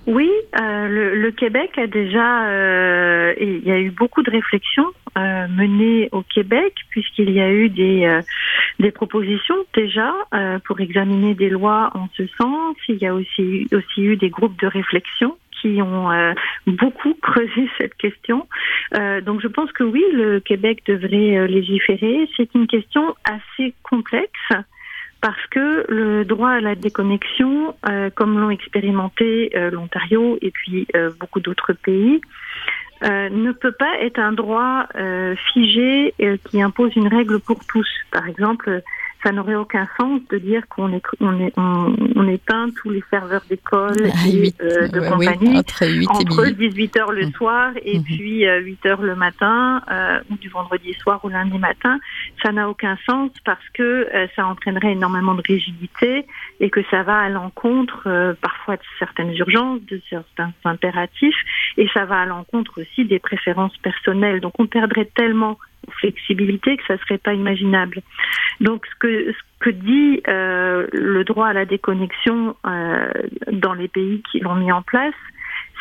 Oui, 0.07 0.31
euh, 0.57 1.15
le, 1.15 1.31
Québec 1.31 1.77
a 1.77 1.85
déjà, 1.85 2.47
euh, 2.47 3.33
il 3.41 3.67
y 3.67 3.71
a 3.71 3.77
eu 3.77 3.91
beaucoup 3.91 4.23
de 4.23 4.31
réflexions 4.31 4.87
euh, 5.17 5.47
menées 5.49 6.07
au 6.13 6.21
Québec 6.21 6.75
puisqu'il 6.89 7.29
y 7.31 7.41
a 7.41 7.51
eu 7.51 7.67
des 7.67 8.21
des 8.79 8.91
propositions 8.91 9.55
déjà 9.75 10.13
pour 10.65 10.79
examiner 10.79 11.33
des 11.33 11.49
lois 11.49 11.91
en 11.93 12.07
ce 12.15 12.25
sens. 12.39 12.77
Il 12.87 12.97
y 12.99 13.05
a 13.05 13.13
aussi 13.13 13.67
aussi 13.73 14.01
eu 14.01 14.15
des 14.15 14.29
groupes 14.29 14.57
de 14.61 14.67
réflexion 14.67 15.36
ont 15.81 16.33
beaucoup 16.65 17.13
creusé 17.21 17.69
cette 17.77 17.95
question. 17.95 18.47
donc 18.93 19.41
je 19.41 19.47
pense 19.47 19.71
que 19.71 19.83
oui, 19.83 20.03
le 20.13 20.39
Québec 20.39 20.83
devrait 20.85 21.47
légiférer. 21.47 22.29
C'est 22.35 22.53
une 22.55 22.67
question 22.67 23.15
assez 23.25 23.73
complexe 23.83 24.51
parce 25.21 25.45
que 25.47 25.85
le 25.89 26.25
droit 26.25 26.51
à 26.51 26.61
la 26.61 26.75
déconnexion, 26.75 27.75
euh, 27.89 28.09
comme 28.13 28.39
l'ont 28.39 28.49
expérimenté 28.49 29.51
euh, 29.55 29.71
l'Ontario 29.71 30.37
et 30.41 30.51
puis 30.51 30.87
euh, 30.95 31.11
beaucoup 31.19 31.39
d'autres 31.39 31.73
pays, 31.73 32.21
ne 33.03 33.51
peut 33.51 33.73
pas 33.73 33.99
être 34.01 34.17
un 34.17 34.31
droit 34.31 34.87
figé 35.53 36.15
qui 36.49 36.63
impose 36.63 36.95
une 36.95 37.07
règle 37.07 37.39
pour 37.39 37.63
tous. 37.67 37.87
Par 38.09 38.27
exemple, 38.27 38.81
ça 39.23 39.31
n'aurait 39.31 39.55
aucun 39.55 39.87
sens 39.99 40.21
de 40.29 40.37
dire 40.37 40.67
qu'on 40.69 40.93
est, 40.93 41.01
on, 41.19 41.39
est, 41.39 41.53
on, 41.57 42.27
éteint 42.27 42.69
tous 42.81 42.89
les 42.89 43.03
serveurs 43.09 43.43
d'école 43.49 43.95
ah, 44.03 44.27
et 44.27 44.53
euh, 44.61 44.87
de 44.87 44.99
compagnie 44.99 45.57
entre, 45.57 46.49
18 46.49 46.95
h 46.95 47.11
le 47.11 47.25
mhm. 47.25 47.31
soir 47.31 47.71
et 47.83 47.97
mhm. 47.97 48.03
puis 48.03 48.45
8 48.45 48.85
euh, 48.85 48.95
le 49.01 49.15
matin 49.15 49.81
euh, 49.89 50.19
ou 50.29 50.37
du 50.37 50.49
vendredi 50.49 50.93
soir 50.93 51.23
ou 51.23 51.29
lundi 51.29 51.57
matin. 51.57 51.99
Ça 52.43 52.51
n'a 52.51 52.69
aucun 52.69 52.97
sens 53.09 53.31
parce 53.45 53.67
que 53.73 54.07
ça 54.35 54.45
entraînerait 54.45 54.91
énormément 54.91 55.33
de 55.33 55.41
rigidité 55.41 56.25
et 56.59 56.69
que 56.69 56.81
ça 56.91 57.03
va 57.03 57.17
à 57.17 57.29
l'encontre 57.29 58.35
parfois 58.41 58.75
de 58.75 58.81
certaines 58.99 59.33
urgences, 59.35 59.81
de 59.89 60.01
certains 60.09 60.51
impératifs 60.65 61.35
et 61.77 61.87
ça 61.93 62.05
va 62.05 62.21
à 62.21 62.25
l'encontre 62.25 62.81
aussi 62.81 63.05
des 63.05 63.19
préférences 63.19 63.75
personnelles. 63.77 64.41
Donc 64.41 64.53
on 64.59 64.67
perdrait 64.67 65.09
tellement 65.15 65.57
flexibilité 65.91 66.77
que 66.77 66.83
ça 66.87 66.97
serait 66.99 67.17
pas 67.17 67.33
imaginable. 67.33 68.01
Donc 68.61 68.85
ce 68.85 68.95
que 68.99 69.31
ce 69.31 69.37
que 69.59 69.69
dit 69.69 70.21
euh, 70.27 70.87
le 70.93 71.23
droit 71.23 71.47
à 71.47 71.53
la 71.53 71.65
déconnexion 71.65 72.55
euh, 72.65 73.09
dans 73.51 73.73
les 73.73 73.87
pays 73.87 74.21
qui 74.31 74.39
l'ont 74.39 74.55
mis 74.55 74.71
en 74.71 74.81
place, 74.81 75.15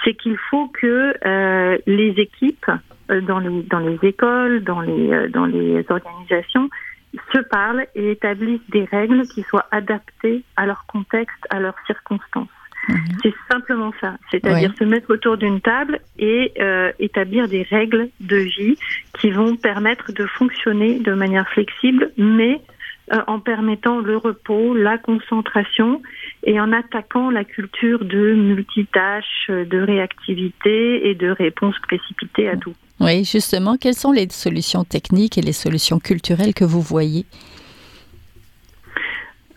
c'est 0.05 0.15
qu'il 0.15 0.37
faut 0.51 0.69
que 0.69 1.15
euh, 1.27 1.79
les 1.87 2.15
équipes 2.19 2.71
dans 3.09 3.39
les 3.39 3.63
dans 3.65 3.79
les 3.79 3.99
écoles, 4.03 4.65
dans 4.65 4.81
les 4.81 5.29
dans 5.29 5.47
les 5.47 5.85
organisations 5.89 6.69
se 7.33 7.39
parlent 7.39 7.87
et 7.95 8.11
établissent 8.13 8.69
des 8.71 8.85
règles 8.85 9.27
qui 9.29 9.43
soient 9.43 9.67
adaptées 9.71 10.43
à 10.57 10.67
leur 10.67 10.85
contexte, 10.87 11.47
à 11.51 11.61
leurs 11.61 11.77
circonstances. 11.87 12.49
Mhm. 12.89 12.99
C'est 13.23 13.35
simplement 13.51 13.93
ça, 14.01 14.17
c'est-à-dire 14.31 14.73
se 14.79 14.85
mettre 14.85 15.13
autour 15.13 15.37
d'une 15.37 15.61
table 15.61 16.01
et 16.19 16.53
euh, 16.61 16.93
établir 16.99 17.49
des 17.49 17.63
règles 17.63 18.09
de 18.21 18.37
vie 18.37 18.77
qui 19.19 19.31
vont 19.31 19.57
permettre 19.57 20.13
de 20.13 20.27
fonctionner 20.27 20.99
de 21.01 21.13
manière 21.13 21.49
flexible, 21.49 22.13
mais 22.17 22.61
euh, 23.13 23.21
en 23.27 23.39
permettant 23.41 24.01
le 24.01 24.17
repos, 24.17 24.75
la 24.75 24.99
concentration 24.99 26.03
et 26.45 26.61
en 26.61 26.73
attaquant 26.73 27.31
la 27.31 27.45
culture 27.45 28.05
de 28.05 28.35
multitâche, 28.35 29.49
de 29.49 29.81
réactivité 29.81 31.09
et 31.09 31.15
de 31.15 31.31
réponse 31.31 31.77
précipitée 31.87 32.49
à 32.49 32.57
tout. 32.57 32.75
Oui, 32.99 33.25
justement, 33.25 33.77
quelles 33.77 33.95
sont 33.95 34.13
les 34.13 34.29
solutions 34.31 34.85
techniques 34.85 35.39
et 35.39 35.43
les 35.43 35.53
solutions 35.53 35.99
culturelles 35.99 36.55
que 36.55 36.65
vous 36.65 36.81
voyez? 36.81 37.27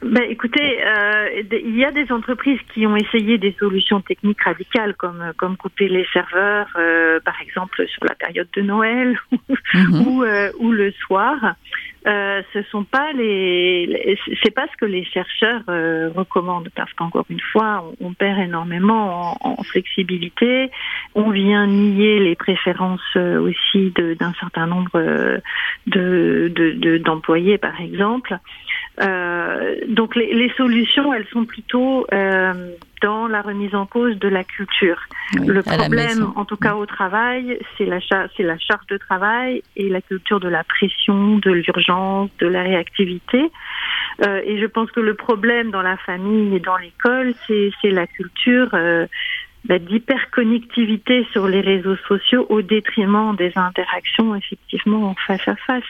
Ben, 0.01 0.23
écoutez, 0.29 0.81
euh, 0.81 1.41
il 1.51 1.75
y 1.75 1.83
a 1.83 1.91
des 1.91 2.09
entreprises 2.11 2.59
qui 2.73 2.87
ont 2.87 2.95
essayé 2.95 3.37
des 3.37 3.53
solutions 3.59 3.99
techniques 3.99 4.41
radicales, 4.41 4.95
comme 4.95 5.33
comme 5.37 5.57
couper 5.57 5.89
les 5.89 6.05
serveurs, 6.13 6.69
euh, 6.77 7.19
par 7.19 7.41
exemple 7.41 7.85
sur 7.87 8.05
la 8.05 8.15
période 8.15 8.47
de 8.53 8.61
Noël 8.61 9.19
mhm. 9.73 10.07
ou 10.07 10.23
euh, 10.23 10.51
ou 10.59 10.71
le 10.71 10.91
soir. 10.91 11.55
Euh, 12.07 12.41
ce 12.53 12.63
sont 12.71 12.85
pas 12.85 13.11
les, 13.11 14.17
c'est 14.41 14.53
pas 14.53 14.67
ce 14.71 14.77
que 14.77 14.85
les 14.85 15.03
chercheurs 15.03 15.63
euh, 15.67 16.09
recommandent 16.15 16.69
parce 16.73 16.93
qu'encore 16.93 17.25
une 17.29 17.41
fois, 17.41 17.83
on, 17.99 18.07
on 18.07 18.13
perd 18.13 18.39
énormément 18.39 19.35
en, 19.41 19.59
en, 19.59 19.63
flexibilité. 19.63 20.71
On 21.13 21.29
vient 21.29 21.67
nier 21.67 22.19
les 22.19 22.35
préférences 22.35 23.01
euh, 23.17 23.41
aussi 23.41 23.91
d'un 23.91 24.33
certain 24.39 24.65
nombre 24.65 25.41
de 25.87 26.97
d'employés, 27.03 27.57
de, 27.57 27.61
par 27.61 27.81
exemple. 27.81 28.39
Euh, 29.01 29.75
donc 29.87 30.15
les, 30.15 30.33
les, 30.33 30.49
solutions, 30.57 31.13
elles 31.13 31.27
sont 31.31 31.45
plutôt 31.45 32.05
euh, 32.13 32.71
dans 33.01 33.27
la 33.27 33.41
remise 33.41 33.73
en 33.73 33.85
cause 33.85 34.17
de 34.17 34.27
la 34.27 34.43
culture. 34.43 34.99
le 35.35 35.61
problème, 35.61 36.31
en 36.35 36.43
tout 36.43 36.57
cas 36.57 36.75
au 36.75 36.85
travail, 36.85 37.59
c'est 37.77 37.85
la, 37.85 37.99
c'est 38.35 38.43
la 38.43 38.57
charge 38.57 38.85
de 38.87 38.97
travail 38.97 39.63
et 39.77 39.87
la 39.87 40.01
culture 40.01 40.39
de 40.39 40.49
la 40.49 40.63
pression, 40.63 41.37
de 41.37 41.51
l'urgence, 41.51 42.29
de 42.39 42.47
la 42.47 42.63
réactivité. 42.63 43.51
Euh, 44.25 44.41
et 44.43 44.59
je 44.59 44.65
pense 44.65 44.91
que 44.91 44.99
le 44.99 45.13
problème 45.13 45.71
dans 45.71 45.81
la 45.81 45.95
famille 45.97 46.55
et 46.55 46.59
dans 46.59 46.75
l'école, 46.75 47.33
c'est, 47.47 47.71
c'est 47.81 47.91
la 47.91 48.05
culture 48.05 48.69
euh, 48.73 49.07
d'hyperconnectivité 49.65 51.27
sur 51.31 51.47
les 51.47 51.61
réseaux 51.61 51.97
sociaux 52.07 52.45
au 52.49 52.61
détriment 52.61 53.35
des 53.35 53.51
interactions 53.55 54.35
effectivement 54.35 55.15
face 55.27 55.47
à 55.47 55.55
face. 55.55 55.83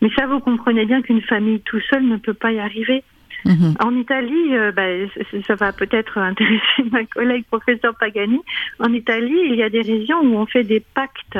Mais 0.00 0.10
ça, 0.16 0.26
vous 0.26 0.40
comprenez 0.40 0.86
bien 0.86 1.02
qu'une 1.02 1.20
famille 1.22 1.60
tout 1.60 1.80
seul 1.90 2.06
ne 2.06 2.16
peut 2.16 2.34
pas 2.34 2.52
y 2.52 2.58
arriver. 2.58 3.04
Mhm. 3.44 3.74
En 3.80 3.96
Italie, 3.96 4.56
euh, 4.56 4.72
bah, 4.72 4.86
ça 5.46 5.54
va 5.54 5.72
peut-être 5.72 6.18
intéresser 6.18 6.84
ma 6.90 7.04
collègue 7.04 7.44
professeur 7.46 7.94
Pagani. 7.98 8.40
En 8.78 8.92
Italie, 8.92 9.40
il 9.46 9.56
y 9.56 9.62
a 9.62 9.68
des 9.68 9.82
régions 9.82 10.20
où 10.20 10.36
on 10.36 10.46
fait 10.46 10.64
des 10.64 10.80
pactes 10.80 11.38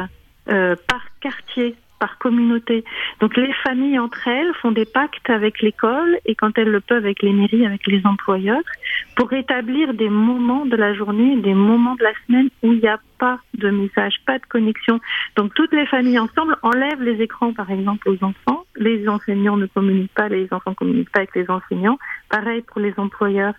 euh, 0.48 0.74
par 0.88 1.04
quartier 1.20 1.74
par 2.02 2.18
communauté. 2.18 2.82
Donc 3.20 3.36
les 3.36 3.52
familles 3.64 3.96
entre 4.00 4.26
elles 4.26 4.52
font 4.60 4.72
des 4.72 4.84
pactes 4.84 5.30
avec 5.30 5.62
l'école 5.62 6.18
et 6.26 6.34
quand 6.34 6.58
elles 6.58 6.72
le 6.76 6.80
peuvent 6.80 7.04
avec 7.04 7.22
les 7.22 7.32
mairies, 7.32 7.64
avec 7.64 7.86
les 7.86 8.04
employeurs, 8.04 8.66
pour 9.14 9.32
établir 9.32 9.94
des 9.94 10.08
moments 10.08 10.66
de 10.66 10.74
la 10.74 10.94
journée, 10.94 11.36
des 11.36 11.54
moments 11.54 11.94
de 11.94 12.02
la 12.02 12.12
semaine 12.26 12.48
où 12.64 12.72
il 12.72 12.80
n'y 12.80 12.88
a 12.88 12.98
pas 13.20 13.38
de 13.54 13.70
message, 13.70 14.14
pas 14.26 14.40
de 14.40 14.46
connexion. 14.46 14.98
Donc 15.36 15.54
toutes 15.54 15.72
les 15.72 15.86
familles 15.86 16.18
ensemble 16.18 16.56
enlèvent 16.62 17.04
les 17.04 17.22
écrans 17.22 17.52
par 17.52 17.70
exemple 17.70 18.08
aux 18.08 18.24
enfants. 18.24 18.64
Les 18.74 19.08
enseignants 19.08 19.56
ne 19.56 19.66
communiquent 19.66 20.14
pas, 20.14 20.28
les 20.28 20.48
enfants 20.50 20.70
ne 20.70 20.74
communiquent 20.74 21.12
pas 21.12 21.20
avec 21.20 21.36
les 21.36 21.48
enseignants. 21.48 21.98
Pareil 22.28 22.62
pour 22.62 22.80
les 22.80 22.94
employeurs. 22.96 23.54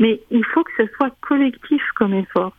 Mais 0.00 0.20
il 0.30 0.44
faut 0.44 0.64
que 0.64 0.72
ce 0.76 0.86
soit 0.96 1.16
collectif 1.22 1.82
comme 1.94 2.12
effort. 2.12 2.52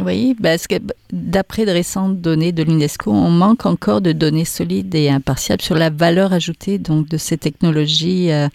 Oui, 0.00 0.34
parce 0.42 0.66
que 0.66 0.76
d'après 1.12 1.66
de 1.66 1.70
récentes 1.70 2.18
données 2.22 2.52
de 2.52 2.62
l'UNESCO, 2.62 3.10
on 3.12 3.28
manque 3.28 3.66
encore 3.66 4.00
de 4.00 4.12
données 4.12 4.46
solides 4.46 4.94
et 4.94 5.10
impartiales 5.10 5.60
sur 5.60 5.74
la 5.74 5.90
valeur 5.90 6.32
ajoutée 6.32 6.78
donc 6.78 7.08
de 7.08 7.18
ces 7.18 7.36
technologies 7.36 8.32
euh, 8.32 8.48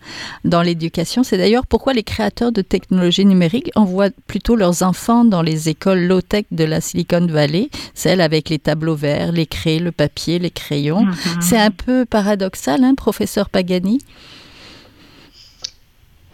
dans 0.46 0.64
l'éducation. 0.64 1.22
C'est 1.22 1.38
d'ailleurs 1.38 1.68
pourquoi 1.68 1.94
les 1.94 2.02
créateurs 2.02 2.52
de 2.52 2.64
technologies 2.64 3.26
numériques 3.26 3.70
envoient 3.76 4.10
plutôt 4.26 4.56
leurs 4.56 4.82
enfants 4.82 5.26
dans 5.26 5.44
les 5.44 5.70
écoles 5.70 6.06
low-tech 6.08 6.46
de 6.50 6.64
la 6.64 6.82
Silicon 6.82 7.28
Valley, 7.28 7.70
celles 7.94 8.22
avec 8.22 8.50
les 8.50 8.58
tableaux 8.58 8.96
verts, 8.96 9.32
les 9.32 9.46
craies, 9.46 9.78
le 9.78 9.92
papier, 9.92 10.40
les 10.40 10.50
crayons. 10.52 11.06
Mm-hmm. 11.06 11.42
C'est 11.42 11.60
un 11.60 11.72
peu 11.72 12.06
paradoxal, 12.06 12.84
hein, 12.84 12.96
professeur 12.96 13.52
Pagani? 13.52 14.00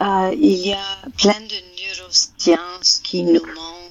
Euh, 0.01 0.31
Il 0.33 0.65
y 0.65 0.71
a 0.71 0.77
plein 1.17 1.41
de 1.41 1.99
neurosciences 1.99 3.01
qui 3.03 3.23
nous 3.23 3.33
montrent 3.33 3.82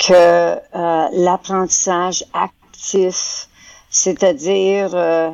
que 0.00 0.12
euh, 0.12 1.08
l'apprentissage 1.12 2.24
actif, 2.32 3.48
c'est-à-dire 3.90 4.90
euh, 4.94 5.30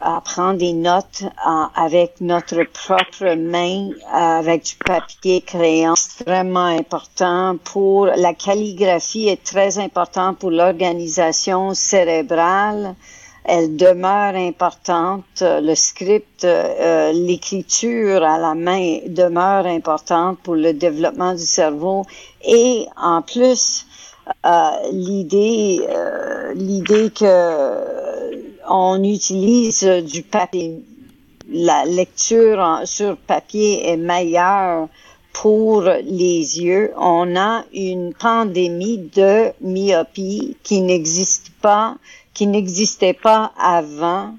à 0.00 0.20
prendre 0.20 0.58
des 0.58 0.72
notes 0.72 1.22
avec 1.74 2.20
notre 2.20 2.64
propre 2.64 3.34
main, 3.34 3.90
avec 4.12 4.64
du 4.64 4.74
papier 4.84 5.40
crayon, 5.40 5.92
extrêmement 5.92 6.66
important 6.66 7.56
pour 7.64 8.06
la 8.06 8.34
calligraphie 8.34 9.28
est 9.28 9.42
très 9.42 9.78
importante 9.78 10.38
pour 10.38 10.50
l'organisation 10.50 11.72
cérébrale. 11.72 12.94
Elle 13.44 13.76
demeure 13.76 14.36
importante. 14.36 15.42
Le 15.42 15.74
script, 15.74 16.44
euh, 16.44 17.12
l'écriture 17.12 18.22
à 18.22 18.38
la 18.38 18.54
main 18.54 18.98
demeure 19.08 19.66
importante 19.66 20.38
pour 20.42 20.54
le 20.54 20.72
développement 20.72 21.32
du 21.32 21.44
cerveau. 21.44 22.04
Et 22.44 22.86
en 22.96 23.20
plus, 23.22 23.86
euh, 24.46 24.70
l'idée, 24.92 25.80
euh, 25.88 26.54
l'idée 26.54 27.10
que 27.10 28.02
on 28.68 29.02
utilise 29.02 29.82
du 29.84 30.22
papier. 30.22 30.80
La 31.50 31.84
lecture 31.84 32.82
sur 32.84 33.16
papier 33.16 33.88
est 33.88 33.96
meilleure 33.96 34.88
pour 35.32 35.82
les 35.82 36.60
yeux. 36.60 36.92
On 36.96 37.36
a 37.36 37.64
une 37.74 38.14
pandémie 38.14 38.98
de 38.98 39.50
myopie 39.60 40.56
qui 40.62 40.80
n'existe 40.80 41.50
pas, 41.60 41.96
qui 42.34 42.46
n'existait 42.46 43.14
pas 43.14 43.52
avant 43.58 44.34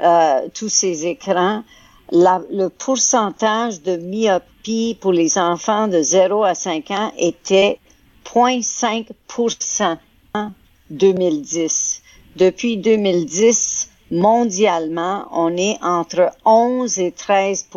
euh, 0.00 0.48
tous 0.54 0.68
ces 0.68 1.06
écrans. 1.06 1.62
La, 2.10 2.40
le 2.50 2.68
pourcentage 2.68 3.82
de 3.82 3.96
myopie 3.96 4.96
pour 5.00 5.12
les 5.12 5.38
enfants 5.38 5.88
de 5.88 6.02
0 6.02 6.44
à 6.44 6.54
5 6.54 6.90
ans 6.90 7.12
était 7.18 7.78
0,5% 8.24 9.96
en 10.34 10.50
2010. 10.90 12.02
Depuis 12.36 12.76
2010, 12.76 13.90
mondialement, 14.10 15.26
on 15.32 15.56
est 15.56 15.76
entre 15.82 16.30
11 16.44 16.98
et 16.98 17.12
13 17.12 17.68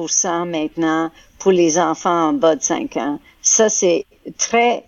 maintenant 0.45 1.11
pour 1.39 1.51
les 1.51 1.79
enfants 1.79 2.29
en 2.29 2.33
bas 2.33 2.55
de 2.55 2.61
5 2.61 2.97
ans. 2.97 3.19
Ça, 3.41 3.69
c'est 3.69 4.05
très 4.37 4.85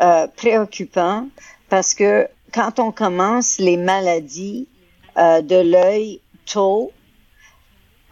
euh, 0.00 0.26
préoccupant 0.36 1.26
parce 1.68 1.94
que 1.94 2.28
quand 2.56 2.80
on 2.80 2.90
commence 2.90 3.58
les 3.58 3.76
maladies 3.76 4.66
euh, 5.18 5.42
de 5.42 5.56
l'œil 5.56 6.20
tôt, 6.46 6.90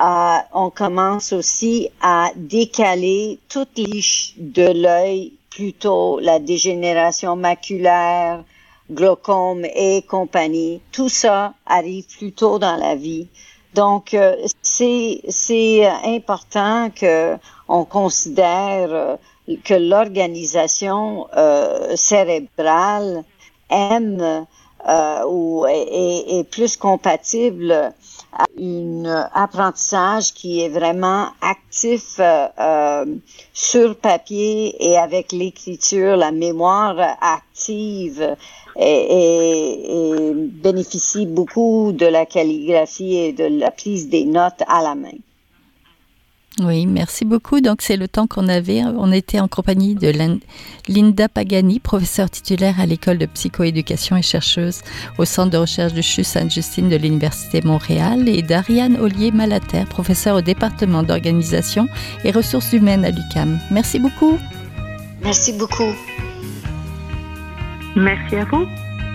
euh, 0.02 0.36
on 0.52 0.68
commence 0.68 1.32
aussi 1.32 1.88
à 2.02 2.30
décaler 2.36 3.38
toutes 3.48 3.78
les 3.78 4.02
de 4.36 4.82
l'œil 4.82 5.32
plutôt 5.48 6.20
la 6.20 6.40
dégénération 6.40 7.36
maculaire, 7.36 8.44
glaucome 8.90 9.64
et 9.64 10.02
compagnie. 10.02 10.82
Tout 10.92 11.08
ça 11.08 11.54
arrive 11.64 12.04
plus 12.18 12.32
tôt 12.32 12.58
dans 12.58 12.76
la 12.76 12.96
vie. 12.96 13.28
Donc, 13.72 14.12
euh, 14.12 14.36
c'est, 14.60 15.22
c'est 15.30 15.86
important 16.04 16.90
que 16.90 17.36
on 17.66 17.86
considère 17.86 18.92
euh, 18.92 19.16
que 19.64 19.74
l'organisation 19.74 21.28
euh, 21.34 21.96
cérébrale 21.96 23.24
aime 23.74 24.46
ou 25.28 25.64
est, 25.66 26.44
plus 26.50 26.76
compatible 26.76 27.72
à 27.72 28.44
un 28.60 29.04
apprentissage 29.32 30.34
qui 30.34 30.60
est 30.62 30.68
vraiment 30.68 31.28
actif 31.40 32.20
sur 33.54 33.96
papier 33.96 34.76
et 34.78 34.98
avec 34.98 35.32
l'écriture, 35.32 36.16
la 36.16 36.32
mémoire 36.32 37.16
active 37.20 38.36
et, 38.76 40.32
bénéficie 40.34 41.26
beaucoup 41.26 41.92
de 41.92 42.06
la 42.06 42.26
calligraphie 42.26 43.16
et 43.16 43.32
de 43.32 43.44
la 43.44 43.70
prise 43.70 44.08
des 44.08 44.24
notes 44.24 44.62
à 44.66 44.82
la 44.82 44.94
main. 44.94 45.18
Oui, 46.60 46.86
merci 46.86 47.24
beaucoup. 47.24 47.60
Donc, 47.60 47.82
c'est 47.82 47.96
le 47.96 48.06
temps 48.06 48.28
qu'on 48.28 48.48
avait. 48.48 48.82
On 48.84 49.10
était 49.10 49.40
en 49.40 49.48
compagnie 49.48 49.96
de 49.96 50.12
Linda 50.88 51.28
Pagani, 51.28 51.80
professeure 51.80 52.30
titulaire 52.30 52.78
à 52.78 52.86
l'école 52.86 53.18
de 53.18 53.26
psychoéducation 53.26 54.16
et 54.16 54.22
chercheuse 54.22 54.82
au 55.18 55.24
centre 55.24 55.50
de 55.50 55.56
recherche 55.56 55.94
de 55.94 56.00
CHU 56.00 56.22
Sainte-Justine 56.22 56.88
de 56.88 56.96
l'Université 56.96 57.60
Montréal, 57.62 58.28
et 58.28 58.42
d'Ariane 58.42 58.96
Ollier-Malater, 59.00 59.84
professeure 59.90 60.36
au 60.36 60.42
département 60.42 61.02
d'organisation 61.02 61.88
et 62.22 62.30
ressources 62.30 62.72
humaines 62.72 63.04
à 63.04 63.10
l'UCAM. 63.10 63.58
Merci 63.72 63.98
beaucoup. 63.98 64.38
Merci 65.22 65.54
beaucoup. 65.54 65.92
Merci 67.96 68.36
à 68.36 68.44
vous. 68.44 68.64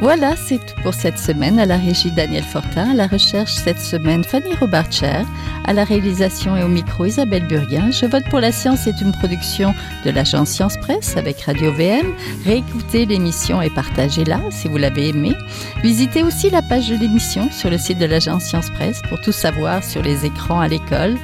Voilà, 0.02 0.36
c'est 0.38 0.60
tout 0.60 0.82
pour 0.82 0.94
cette 0.94 1.20
semaine. 1.20 1.60
À 1.60 1.66
la 1.66 1.78
régie 1.78 2.12
Daniel 2.12 2.44
Fortin, 2.44 2.92
à 2.92 2.94
la 2.94 3.08
recherche 3.08 3.52
cette 3.52 3.80
semaine 3.80 4.24
Fanny 4.24 4.56
Robarcher, 4.56 5.24
à 5.66 5.74
la 5.74 5.84
réalisation 5.84 6.56
et 6.56 6.64
au 6.64 6.70
micro 6.70 7.06
Isabelle 7.06 7.46
Burguin. 7.46 7.92
Je 7.92 8.06
vote 8.06 8.24
pour 8.30 8.40
la 8.40 8.54
science 8.54 8.88
est 8.88 9.02
une 9.02 9.12
production 9.12 9.74
de 10.06 10.12
l'agence 10.12 10.52
Science 10.52 10.78
Presse 10.78 11.18
avec 11.18 11.42
Radio 11.42 11.74
VM. 11.74 12.14
Réécoutez 12.46 13.06
l'émission 13.06 13.62
et 13.62 13.70
partagez-la 13.70 14.40
si 14.52 14.70
vous 14.70 14.78
l'avez 14.78 15.10
aimée. 15.10 15.36
Visitez 15.84 16.24
aussi 16.24 16.50
la 16.50 16.62
page 16.62 16.90
de 16.90 16.96
l'émission 16.96 17.52
sur 17.52 17.70
le 17.70 17.78
site 17.78 18.00
de 18.00 18.06
l'agence 18.06 18.46
Science 18.46 18.70
Presse 18.70 19.02
pour 19.10 19.20
tout 19.20 19.34
savoir 19.34 19.84
sur 19.84 20.02
les 20.02 20.26
écrans 20.26 20.62
à 20.62 20.70
l'école. 20.70 21.18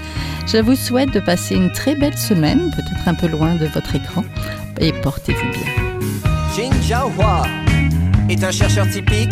Je 0.47 0.57
vous 0.57 0.75
souhaite 0.75 1.13
de 1.13 1.21
passer 1.21 1.55
une 1.55 1.71
très 1.71 1.95
belle 1.95 2.17
semaine, 2.17 2.71
peut-être 2.75 3.07
un 3.07 3.15
peu 3.15 3.27
loin 3.27 3.55
de 3.55 3.65
votre 3.67 3.95
écran, 3.95 4.23
et 4.79 4.91
portez-vous 4.91 5.51
bien. 5.51 5.71
Est 8.27 8.43
un 8.43 8.51
chercheur 8.51 8.89
typique 8.89 9.29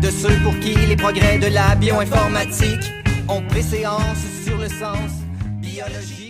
de 0.00 0.10
ceux 0.10 0.36
pour 0.44 0.56
qui 0.60 0.74
les 0.74 0.96
progrès 0.96 1.38
de 1.38 1.48
la 1.48 1.74
bioinformatique 1.74 2.92
ont 3.28 3.42
préséance 3.42 4.22
sur 4.44 4.56
le 4.58 4.68
sens 4.68 5.10
biologique. 5.60 6.25